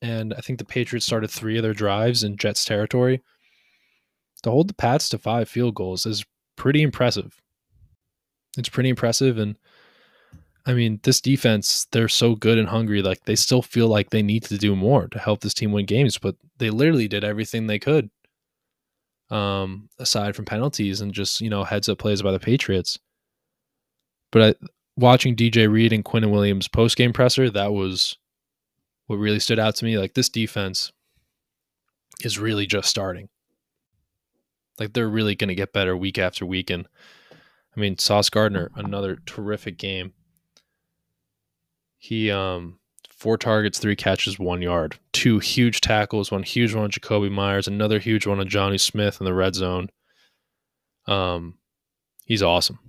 and 0.00 0.34
I 0.34 0.40
think 0.40 0.58
the 0.58 0.64
Patriots 0.64 1.06
started 1.06 1.30
three 1.30 1.56
of 1.56 1.62
their 1.62 1.72
drives 1.72 2.24
in 2.24 2.36
Jets 2.36 2.64
territory. 2.64 3.22
To 4.42 4.50
hold 4.50 4.68
the 4.68 4.74
Pats 4.74 5.08
to 5.08 5.18
five 5.18 5.48
field 5.48 5.74
goals 5.74 6.04
is 6.04 6.24
pretty 6.56 6.82
impressive. 6.82 7.40
It's 8.58 8.68
pretty 8.68 8.90
impressive. 8.90 9.38
And 9.38 9.56
I 10.66 10.74
mean, 10.74 11.00
this 11.02 11.20
defense, 11.20 11.86
they're 11.90 12.08
so 12.08 12.34
good 12.34 12.58
and 12.58 12.68
hungry. 12.68 13.00
Like 13.02 13.24
they 13.24 13.34
still 13.34 13.62
feel 13.62 13.88
like 13.88 14.10
they 14.10 14.22
need 14.22 14.44
to 14.44 14.58
do 14.58 14.76
more 14.76 15.08
to 15.08 15.18
help 15.18 15.40
this 15.40 15.54
team 15.54 15.72
win 15.72 15.86
games, 15.86 16.18
but 16.18 16.36
they 16.58 16.70
literally 16.70 17.08
did 17.08 17.24
everything 17.24 17.66
they 17.66 17.78
could. 17.78 18.10
Um, 19.30 19.88
aside 19.98 20.36
from 20.36 20.44
penalties 20.44 21.00
and 21.00 21.14
just, 21.14 21.40
you 21.40 21.48
know, 21.48 21.64
heads 21.64 21.88
up 21.88 21.98
plays 21.98 22.20
by 22.20 22.30
the 22.30 22.38
Patriots. 22.38 22.98
But 24.34 24.42
I, 24.42 24.66
watching 24.96 25.36
DJ 25.36 25.70
Reed 25.70 25.92
and 25.92 26.04
Quinnen 26.04 26.32
Williams 26.32 26.66
post 26.66 26.96
game 26.96 27.12
presser, 27.12 27.48
that 27.50 27.72
was 27.72 28.18
what 29.06 29.16
really 29.16 29.38
stood 29.38 29.60
out 29.60 29.76
to 29.76 29.84
me. 29.84 29.96
Like 29.96 30.14
this 30.14 30.28
defense 30.28 30.90
is 32.24 32.36
really 32.36 32.66
just 32.66 32.90
starting. 32.90 33.28
Like 34.80 34.92
they're 34.92 35.08
really 35.08 35.36
going 35.36 35.48
to 35.48 35.54
get 35.54 35.72
better 35.72 35.96
week 35.96 36.18
after 36.18 36.44
week. 36.44 36.68
And 36.68 36.88
I 37.76 37.80
mean, 37.80 37.96
Sauce 37.96 38.28
Gardner, 38.28 38.72
another 38.74 39.18
terrific 39.24 39.78
game. 39.78 40.14
He, 41.98 42.28
um, 42.28 42.80
four 43.08 43.38
targets, 43.38 43.78
three 43.78 43.94
catches, 43.94 44.36
one 44.36 44.62
yard, 44.62 44.98
two 45.12 45.38
huge 45.38 45.80
tackles, 45.80 46.32
one 46.32 46.42
huge 46.42 46.74
one 46.74 46.82
on 46.82 46.90
Jakobi 46.90 47.30
Meyers, 47.30 47.68
another 47.68 48.00
huge 48.00 48.26
one 48.26 48.40
on 48.40 48.48
Jonnu 48.48 48.80
Smith 48.80 49.18
in 49.20 49.26
the 49.26 49.32
red 49.32 49.54
zone. 49.54 49.90
Um, 51.06 51.58
he's 52.24 52.42
awesome. 52.42 52.80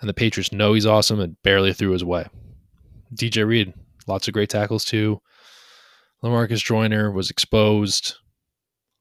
And 0.00 0.08
the 0.08 0.14
Patriots 0.14 0.52
know 0.52 0.74
he's 0.74 0.86
awesome 0.86 1.20
and 1.20 1.40
barely 1.42 1.72
threw 1.72 1.92
his 1.92 2.04
way. 2.04 2.26
DJ 3.14 3.46
Reed, 3.46 3.72
Lots 4.06 4.28
of 4.28 4.34
great 4.34 4.50
tackles 4.50 4.84
too. 4.84 5.20
Lamarcus 6.22 6.62
Joyner 6.62 7.10
was 7.10 7.28
exposed 7.30 8.14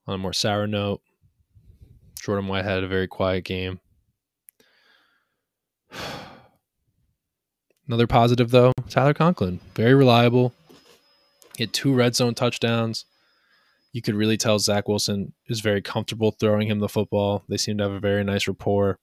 on 0.08 0.16
a 0.16 0.18
more 0.18 0.34
sour 0.34 0.66
note. 0.68 1.02
Jordan 2.22 2.48
White 2.48 2.66
had 2.66 2.84
a 2.84 2.88
very 2.88 3.08
quiet 3.08 3.44
game. 3.44 3.80
Another 7.88 8.08
positive 8.08 8.50
though, 8.50 8.72
Tyler 8.90 9.14
Conklin, 9.14 9.60
very 9.76 9.94
reliable. 9.94 10.54
Had 11.60 11.72
two 11.72 11.94
red 11.94 12.16
zone 12.16 12.34
touchdowns. 12.34 13.06
You 13.94 14.02
could 14.02 14.16
really 14.16 14.38
tell 14.38 14.58
Zach 14.60 14.88
Wilson 14.88 15.34
is 15.48 15.62
very 15.62 15.82
comfortable 15.82 16.32
throwing 16.32 16.68
him 16.68 16.80
the 16.80 16.90
football. 16.90 17.44
They 17.48 17.58
seem 17.58 17.78
to 17.78 17.84
have 17.84 17.94
a 17.94 18.00
very 18.00 18.24
nice 18.24 18.48
rapport. 18.48 18.98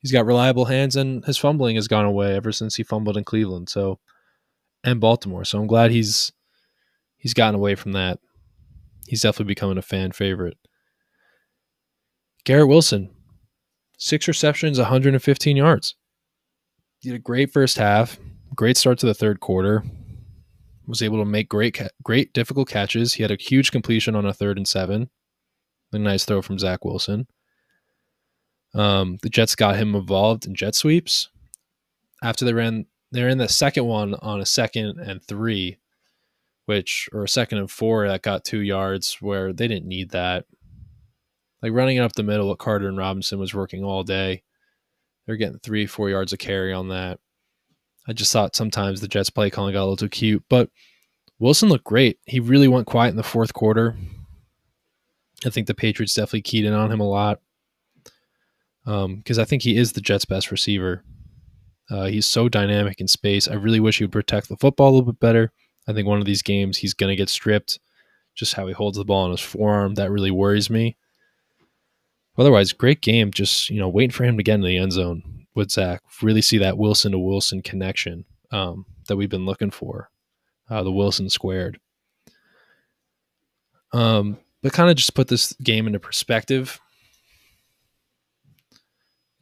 He's 0.00 0.12
got 0.12 0.26
reliable 0.26 0.66
hands, 0.66 0.96
and 0.96 1.24
his 1.24 1.38
fumbling 1.38 1.76
has 1.76 1.88
gone 1.88 2.04
away 2.04 2.34
ever 2.36 2.52
since 2.52 2.76
he 2.76 2.82
fumbled 2.82 3.16
in 3.16 3.24
Cleveland. 3.24 3.68
So 3.68 3.98
and 4.84 5.00
Baltimore. 5.00 5.44
So 5.44 5.58
I'm 5.58 5.66
glad 5.66 5.90
he's 5.90 6.32
he's 7.16 7.34
gotten 7.34 7.54
away 7.54 7.74
from 7.74 7.92
that. 7.92 8.18
He's 9.06 9.22
definitely 9.22 9.52
becoming 9.52 9.78
a 9.78 9.82
fan 9.82 10.12
favorite. 10.12 10.58
Garrett 12.44 12.68
Wilson, 12.68 13.10
six 13.98 14.28
receptions, 14.28 14.78
115 14.78 15.56
yards. 15.56 15.96
Had 17.04 17.14
a 17.14 17.18
great 17.18 17.52
first 17.52 17.78
half, 17.78 18.18
great 18.54 18.76
start 18.76 18.98
to 18.98 19.06
the 19.06 19.14
third 19.14 19.40
quarter. 19.40 19.84
Was 20.86 21.02
able 21.02 21.18
to 21.18 21.26
make 21.26 21.50
great, 21.50 21.78
great 22.02 22.32
difficult 22.32 22.68
catches. 22.68 23.14
He 23.14 23.22
had 23.22 23.30
a 23.30 23.36
huge 23.38 23.70
completion 23.70 24.16
on 24.16 24.24
a 24.24 24.32
third 24.32 24.56
and 24.56 24.66
seven. 24.66 25.10
A 25.92 25.98
nice 25.98 26.24
throw 26.24 26.40
from 26.40 26.58
Zach 26.58 26.84
Wilson. 26.84 27.26
Um, 28.74 29.18
the 29.22 29.30
Jets 29.30 29.54
got 29.54 29.76
him 29.76 29.94
involved 29.94 30.46
in 30.46 30.54
jet 30.54 30.74
sweeps 30.74 31.28
after 32.22 32.44
they 32.44 32.52
ran 32.52 32.86
they're 33.10 33.28
in 33.28 33.38
the 33.38 33.48
second 33.48 33.86
one 33.86 34.14
on 34.16 34.40
a 34.40 34.46
second 34.46 34.98
and 35.00 35.22
three, 35.22 35.78
which 36.66 37.08
or 37.12 37.24
a 37.24 37.28
second 37.28 37.58
and 37.58 37.70
four 37.70 38.06
that 38.06 38.22
got 38.22 38.44
two 38.44 38.60
yards 38.60 39.16
where 39.20 39.52
they 39.52 39.66
didn't 39.66 39.88
need 39.88 40.10
that. 40.10 40.44
Like 41.62 41.72
running 41.72 41.96
it 41.96 42.02
up 42.02 42.12
the 42.12 42.22
middle, 42.22 42.48
what 42.48 42.58
Carter 42.58 42.88
and 42.88 42.98
Robinson 42.98 43.38
was 43.38 43.54
working 43.54 43.82
all 43.82 44.04
day. 44.04 44.42
They're 45.26 45.36
getting 45.36 45.58
three, 45.58 45.86
four 45.86 46.10
yards 46.10 46.32
of 46.32 46.38
carry 46.38 46.72
on 46.72 46.88
that. 46.88 47.18
I 48.06 48.12
just 48.12 48.32
thought 48.32 48.56
sometimes 48.56 49.00
the 49.00 49.08
Jets 49.08 49.30
play 49.30 49.50
calling 49.50 49.72
got 49.72 49.80
a 49.80 49.84
little 49.84 49.96
too 49.96 50.08
cute, 50.08 50.44
but 50.48 50.70
Wilson 51.38 51.68
looked 51.68 51.84
great. 51.84 52.18
He 52.26 52.40
really 52.40 52.68
went 52.68 52.86
quiet 52.86 53.10
in 53.10 53.16
the 53.16 53.22
fourth 53.22 53.52
quarter. 53.52 53.96
I 55.44 55.50
think 55.50 55.66
the 55.66 55.74
Patriots 55.74 56.14
definitely 56.14 56.42
keyed 56.42 56.64
in 56.64 56.72
on 56.72 56.92
him 56.92 57.00
a 57.00 57.08
lot 57.08 57.40
because 58.88 59.38
um, 59.38 59.42
I 59.42 59.44
think 59.44 59.62
he 59.62 59.76
is 59.76 59.92
the 59.92 60.00
Jets' 60.00 60.24
best 60.24 60.50
receiver. 60.50 61.04
Uh, 61.90 62.06
he's 62.06 62.24
so 62.24 62.48
dynamic 62.48 63.02
in 63.02 63.08
space. 63.08 63.46
I 63.46 63.54
really 63.54 63.80
wish 63.80 63.98
he 63.98 64.04
would 64.04 64.12
protect 64.12 64.48
the 64.48 64.56
football 64.56 64.88
a 64.88 64.92
little 64.92 65.12
bit 65.12 65.20
better. 65.20 65.52
I 65.86 65.92
think 65.92 66.08
one 66.08 66.20
of 66.20 66.24
these 66.24 66.40
games 66.40 66.78
he's 66.78 66.94
going 66.94 67.10
to 67.10 67.16
get 67.16 67.28
stripped. 67.28 67.80
Just 68.34 68.54
how 68.54 68.66
he 68.66 68.72
holds 68.72 68.96
the 68.96 69.04
ball 69.04 69.24
on 69.24 69.32
his 69.32 69.40
forearm, 69.40 69.96
that 69.96 70.10
really 70.10 70.30
worries 70.30 70.70
me. 70.70 70.96
Otherwise, 72.38 72.72
great 72.72 73.02
game. 73.02 73.30
Just 73.30 73.68
you 73.68 73.78
know, 73.78 73.88
waiting 73.88 74.12
for 74.12 74.24
him 74.24 74.36
to 74.36 74.42
get 74.42 74.54
in 74.54 74.62
the 74.62 74.78
end 74.78 74.92
zone 74.92 75.44
with 75.54 75.70
Zach. 75.70 76.00
Really 76.22 76.40
see 76.40 76.56
that 76.58 76.78
Wilson 76.78 77.12
to 77.12 77.18
Wilson 77.18 77.60
connection 77.62 78.24
um, 78.52 78.86
that 79.08 79.16
we've 79.16 79.28
been 79.28 79.44
looking 79.44 79.70
for. 79.70 80.08
Uh, 80.70 80.82
the 80.82 80.92
Wilson 80.92 81.28
squared. 81.28 81.78
Um, 83.92 84.38
but 84.62 84.72
kind 84.72 84.88
of 84.88 84.96
just 84.96 85.14
put 85.14 85.28
this 85.28 85.52
game 85.62 85.86
into 85.86 85.98
perspective. 85.98 86.80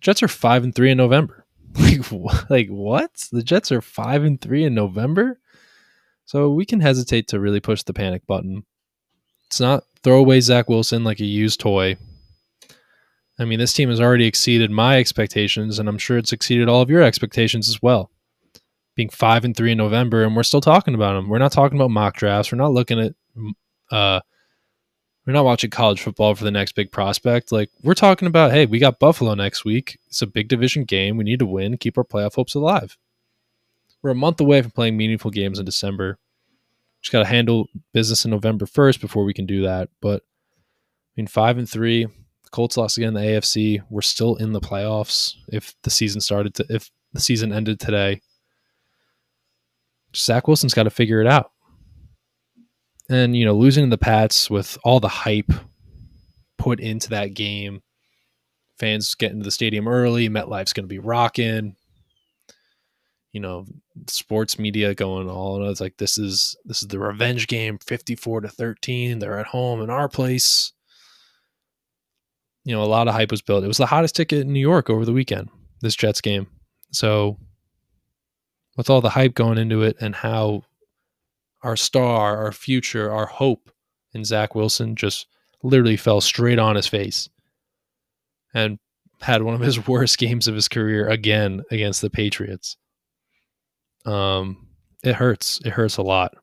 Jets 0.06 0.22
are 0.22 0.28
five 0.28 0.62
and 0.62 0.72
three 0.72 0.92
in 0.92 0.98
November. 0.98 1.44
Like, 1.76 2.48
like 2.48 2.68
what? 2.68 3.10
The 3.32 3.42
Jets 3.42 3.72
are 3.72 3.82
five 3.82 4.22
and 4.22 4.40
three 4.40 4.62
in 4.62 4.72
November, 4.72 5.40
so 6.24 6.48
we 6.48 6.64
can 6.64 6.78
hesitate 6.78 7.26
to 7.28 7.40
really 7.40 7.58
push 7.58 7.82
the 7.82 7.92
panic 7.92 8.24
button. 8.24 8.64
It's 9.48 9.60
not 9.60 9.82
throw 10.04 10.20
away 10.20 10.40
Zach 10.40 10.68
Wilson 10.68 11.02
like 11.02 11.18
a 11.18 11.24
used 11.24 11.58
toy. 11.58 11.96
I 13.40 13.44
mean, 13.44 13.58
this 13.58 13.72
team 13.72 13.90
has 13.90 14.00
already 14.00 14.26
exceeded 14.26 14.70
my 14.70 14.96
expectations, 14.96 15.80
and 15.80 15.88
I'm 15.88 15.98
sure 15.98 16.18
it's 16.18 16.32
exceeded 16.32 16.68
all 16.68 16.82
of 16.82 16.88
your 16.88 17.02
expectations 17.02 17.68
as 17.68 17.82
well. 17.82 18.12
Being 18.94 19.10
five 19.10 19.44
and 19.44 19.56
three 19.56 19.72
in 19.72 19.78
November, 19.78 20.22
and 20.22 20.36
we're 20.36 20.44
still 20.44 20.60
talking 20.60 20.94
about 20.94 21.14
them. 21.14 21.28
We're 21.28 21.38
not 21.38 21.52
talking 21.52 21.76
about 21.76 21.90
mock 21.90 22.14
drafts. 22.14 22.52
We're 22.52 22.58
not 22.58 22.72
looking 22.72 23.00
at 23.00 23.14
uh, 23.90 24.20
we're 25.26 25.32
not 25.32 25.44
watching 25.44 25.70
college 25.70 26.00
football 26.00 26.34
for 26.34 26.44
the 26.44 26.50
next 26.50 26.72
big 26.72 26.92
prospect. 26.92 27.50
Like 27.50 27.70
we're 27.82 27.94
talking 27.94 28.28
about, 28.28 28.52
hey, 28.52 28.64
we 28.64 28.78
got 28.78 29.00
Buffalo 29.00 29.34
next 29.34 29.64
week. 29.64 29.98
It's 30.06 30.22
a 30.22 30.26
big 30.26 30.48
division 30.48 30.84
game. 30.84 31.16
We 31.16 31.24
need 31.24 31.40
to 31.40 31.46
win, 31.46 31.78
keep 31.78 31.98
our 31.98 32.04
playoff 32.04 32.36
hopes 32.36 32.54
alive. 32.54 32.96
We're 34.02 34.10
a 34.10 34.14
month 34.14 34.40
away 34.40 34.62
from 34.62 34.70
playing 34.70 34.96
meaningful 34.96 35.32
games 35.32 35.58
in 35.58 35.64
December. 35.64 36.18
Just 37.02 37.12
got 37.12 37.20
to 37.20 37.28
handle 37.28 37.66
business 37.92 38.24
in 38.24 38.30
November 38.30 38.66
first 38.66 39.00
before 39.00 39.24
we 39.24 39.34
can 39.34 39.46
do 39.46 39.62
that. 39.62 39.88
But 40.00 40.22
I 40.22 41.12
mean, 41.16 41.26
five 41.26 41.58
and 41.58 41.68
three, 41.68 42.04
The 42.04 42.50
Colts 42.50 42.76
lost 42.76 42.96
again 42.96 43.08
in 43.08 43.14
the 43.14 43.20
AFC. 43.20 43.82
We're 43.90 44.02
still 44.02 44.36
in 44.36 44.52
the 44.52 44.60
playoffs 44.60 45.34
if 45.48 45.74
the 45.82 45.90
season 45.90 46.20
started 46.20 46.54
to 46.54 46.66
if 46.68 46.90
the 47.12 47.20
season 47.20 47.52
ended 47.52 47.80
today. 47.80 48.20
Zach 50.14 50.46
Wilson's 50.46 50.72
got 50.74 50.84
to 50.84 50.90
figure 50.90 51.20
it 51.20 51.26
out. 51.26 51.50
And, 53.08 53.36
you 53.36 53.44
know, 53.44 53.54
losing 53.54 53.88
the 53.88 53.98
Pats 53.98 54.50
with 54.50 54.76
all 54.84 55.00
the 55.00 55.08
hype 55.08 55.52
put 56.58 56.80
into 56.80 57.10
that 57.10 57.34
game, 57.34 57.82
fans 58.78 59.14
get 59.14 59.32
into 59.32 59.44
the 59.44 59.50
stadium 59.50 59.86
early, 59.86 60.28
MetLife's 60.28 60.72
going 60.72 60.84
to 60.84 60.88
be 60.88 60.98
rocking. 60.98 61.76
You 63.32 63.40
know, 63.40 63.66
sports 64.08 64.58
media 64.58 64.94
going 64.94 65.28
all 65.28 65.60
and 65.60 65.70
it's 65.70 65.80
like 65.80 65.98
this 65.98 66.16
is 66.16 66.56
this 66.64 66.80
is 66.80 66.88
the 66.88 66.98
revenge 66.98 67.46
game 67.46 67.78
54 67.78 68.42
to 68.42 68.48
13. 68.48 69.18
They're 69.18 69.38
at 69.38 69.46
home 69.46 69.82
in 69.82 69.90
our 69.90 70.08
place. 70.08 70.72
You 72.64 72.74
know, 72.74 72.82
a 72.82 72.84
lot 72.84 73.08
of 73.08 73.14
hype 73.14 73.30
was 73.30 73.42
built. 73.42 73.62
It 73.62 73.68
was 73.68 73.76
the 73.76 73.86
hottest 73.86 74.16
ticket 74.16 74.40
in 74.40 74.52
New 74.52 74.60
York 74.60 74.90
over 74.90 75.04
the 75.04 75.12
weekend, 75.12 75.50
this 75.82 75.94
Jets 75.94 76.20
game. 76.20 76.46
So 76.92 77.36
with 78.76 78.90
all 78.90 79.00
the 79.00 79.10
hype 79.10 79.34
going 79.34 79.58
into 79.58 79.82
it 79.82 79.96
and 80.00 80.14
how 80.14 80.62
our 81.66 81.76
star, 81.76 82.36
our 82.36 82.52
future, 82.52 83.10
our 83.10 83.26
hope 83.26 83.70
And 84.14 84.24
Zach 84.24 84.54
Wilson 84.54 84.94
just 84.94 85.26
literally 85.64 85.96
fell 85.96 86.20
straight 86.20 86.60
on 86.60 86.76
his 86.76 86.86
face 86.86 87.28
and 88.54 88.78
had 89.20 89.42
one 89.42 89.54
of 89.54 89.60
his 89.60 89.88
worst 89.88 90.16
games 90.18 90.46
of 90.46 90.54
his 90.54 90.68
career 90.68 91.08
again 91.08 91.62
against 91.72 92.02
the 92.02 92.08
Patriots. 92.08 92.76
Um, 94.04 94.68
it 95.02 95.16
hurts. 95.16 95.60
It 95.64 95.72
hurts 95.72 95.96
a 95.96 96.02
lot. 96.02 96.34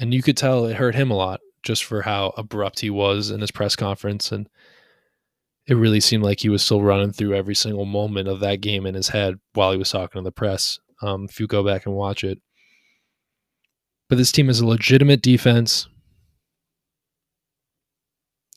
And 0.00 0.12
you 0.12 0.22
could 0.22 0.36
tell 0.36 0.66
it 0.66 0.76
hurt 0.76 0.96
him 0.96 1.12
a 1.12 1.16
lot 1.16 1.40
just 1.62 1.84
for 1.84 2.02
how 2.02 2.34
abrupt 2.36 2.80
he 2.80 2.90
was 2.90 3.30
in 3.30 3.40
his 3.40 3.52
press 3.52 3.76
conference 3.76 4.32
and 4.32 4.48
it 5.68 5.74
really 5.74 6.00
seemed 6.00 6.22
like 6.22 6.40
he 6.40 6.48
was 6.48 6.62
still 6.62 6.82
running 6.82 7.12
through 7.12 7.34
every 7.34 7.54
single 7.54 7.86
moment 7.86 8.28
of 8.28 8.40
that 8.40 8.60
game 8.60 8.86
in 8.86 8.94
his 8.94 9.08
head 9.08 9.36
while 9.54 9.72
he 9.72 9.78
was 9.78 9.90
talking 9.90 10.20
to 10.20 10.24
the 10.24 10.32
press. 10.32 10.78
Um, 11.02 11.26
if 11.28 11.40
you 11.40 11.46
go 11.46 11.64
back 11.64 11.86
and 11.86 11.94
watch 11.94 12.22
it, 12.22 12.40
but 14.08 14.18
this 14.18 14.32
team 14.32 14.48
is 14.48 14.60
a 14.60 14.66
legitimate 14.66 15.22
defense. 15.22 15.88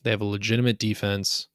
They 0.02 0.10
have 0.10 0.20
a 0.20 0.26
legitimate 0.26 0.78
defense. 0.78 1.48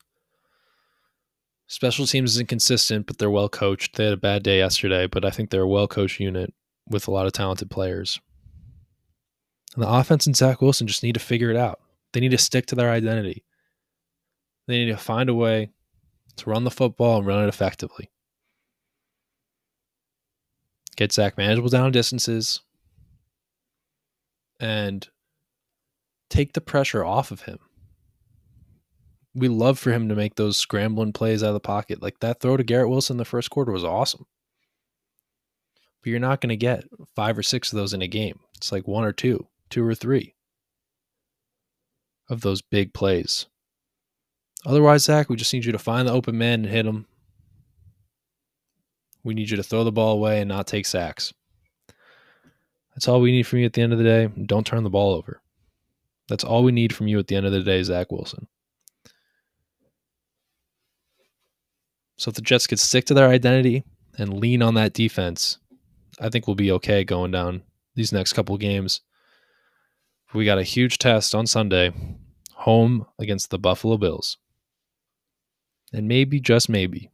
Special 1.68 2.06
teams 2.06 2.34
is 2.34 2.40
inconsistent, 2.40 3.08
but 3.08 3.18
they're 3.18 3.30
well 3.30 3.50
coached. 3.50 3.96
They 3.96 4.06
had 4.06 4.14
a 4.14 4.18
bad 4.18 4.44
day 4.44 4.60
yesterday, 4.60 5.08
but 5.08 5.26
I 5.26 5.32
think 5.32 5.50
they're 5.50 5.62
a 5.62 5.68
well 5.68 5.88
coached 5.88 6.20
unit 6.20 6.54
with 6.88 7.08
a 7.08 7.12
lot 7.12 7.26
of 7.26 7.34
talented 7.34 7.72
players. 7.72 8.20
And 9.74 9.84
the 9.84 9.90
offense 9.90 10.28
and 10.28 10.36
Zach 10.36 10.62
Wilson 10.62 10.88
just 10.88 11.04
need 11.04 11.16
to 11.16 11.20
figure 11.20 11.50
it 11.50 11.58
out. 11.58 11.80
They 12.14 12.20
need 12.20 12.32
to 12.32 12.38
stick 12.38 12.68
to 12.68 12.76
their 12.76 12.92
identity. 12.92 13.44
They 14.68 14.86
need 14.86 14.92
to 14.92 14.98
find 14.98 15.30
a 15.30 15.34
way 15.34 15.72
to 16.38 16.50
run 16.50 16.64
the 16.64 16.72
football 16.72 17.18
and 17.18 17.28
run 17.28 17.44
it 17.44 17.50
effectively. 17.50 18.12
Get 20.96 21.12
Zach 21.12 21.38
manageable 21.38 21.70
down 21.70 21.92
distances 21.92 22.62
and 24.60 25.08
take 26.30 26.54
the 26.54 26.62
pressure 26.62 27.04
off 27.04 27.32
of 27.32 27.42
him. 27.42 27.60
We 29.34 29.48
love 29.50 29.78
for 29.78 29.92
him 29.92 30.08
to 30.10 30.16
make 30.16 30.36
those 30.36 30.58
scrambling 30.58 31.14
plays 31.14 31.44
out 31.44 31.50
of 31.50 31.54
the 31.56 31.60
pocket. 31.60 32.02
Like 32.02 32.20
that 32.20 32.40
throw 32.40 32.56
to 32.56 32.64
Garrett 32.64 32.90
Wilson 32.90 33.16
in 33.16 33.18
the 33.18 33.26
first 33.26 33.50
quarter 33.50 33.72
was 33.72 33.84
awesome. 33.84 34.26
But 36.02 36.10
you're 36.10 36.20
not 36.20 36.40
going 36.40 36.50
to 36.50 36.56
get 36.56 36.86
five 37.16 37.38
or 37.38 37.44
six 37.44 37.72
of 37.72 37.78
those 37.78 37.94
in 37.94 38.02
a 38.02 38.08
game. 38.08 38.40
It's 38.58 38.72
like 38.72 38.88
one 38.88 39.04
or 39.04 39.12
two, 39.12 39.48
two 39.70 39.86
or 39.86 39.94
three 39.94 40.36
of 42.30 42.42
those 42.42 42.62
big 42.62 42.94
plays. 42.94 43.48
Otherwise, 44.66 45.04
Zach, 45.04 45.30
we 45.30 45.36
just 45.36 45.54
need 45.54 45.66
you 45.66 45.72
to 45.72 45.80
find 45.80 46.08
the 46.08 46.14
open 46.14 46.38
man 46.38 46.62
and 46.62 46.70
hit 46.70 46.86
him. 46.86 47.06
We 49.24 49.34
need 49.34 49.50
you 49.50 49.58
to 49.58 49.64
throw 49.64 49.84
the 49.84 49.92
ball 49.92 50.14
away 50.14 50.40
and 50.40 50.48
not 50.48 50.68
take 50.68 50.86
sacks. 50.86 51.34
That's 52.96 53.08
all 53.08 53.22
we 53.22 53.32
need 53.32 53.46
from 53.46 53.60
you 53.60 53.66
at 53.66 53.74
the 53.74 53.82
end 53.82 53.92
of 53.92 54.00
the 54.00 54.06
day. 54.06 54.28
Don't 54.46 54.66
turn 54.66 54.84
the 54.84 54.90
ball 54.90 55.14
over. 55.14 55.42
That's 56.30 56.44
all 56.44 56.64
we 56.64 56.72
need 56.72 56.96
from 56.96 57.08
you 57.08 57.20
at 57.20 57.28
the 57.28 57.36
end 57.36 57.46
of 57.46 57.52
the 57.52 57.62
day, 57.62 57.84
Zach 57.84 58.12
Wilson. 58.12 58.48
So 62.18 62.30
if 62.30 62.36
the 62.36 62.42
Jets 62.42 62.68
could 62.68 62.80
stick 62.80 63.06
to 63.06 63.14
their 63.14 63.28
identity 63.28 63.84
and 64.18 64.40
lean 64.40 64.62
on 64.62 64.76
that 64.76 64.94
defense, 64.94 65.58
I 66.20 66.30
think 66.30 66.48
we'll 66.48 66.56
be 66.56 66.72
okay 66.72 67.04
going 67.04 67.32
down 67.32 67.64
these 67.96 68.14
next 68.14 68.34
couple 68.34 68.58
games. 68.58 69.02
We 70.34 70.46
got 70.46 70.58
a 70.58 70.64
huge 70.64 70.98
test 70.98 71.36
on 71.36 71.48
Sunday, 71.48 71.94
home 72.54 73.06
against 73.20 73.50
the 73.50 73.60
Buffalo 73.60 73.98
Bills. 73.98 74.38
And 75.94 76.08
maybe, 76.08 76.40
just 76.40 76.70
maybe, 76.70 77.12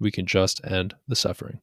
we 0.00 0.10
can 0.10 0.26
just 0.26 0.64
end 0.64 0.94
the 1.08 1.16
suffering. 1.16 1.60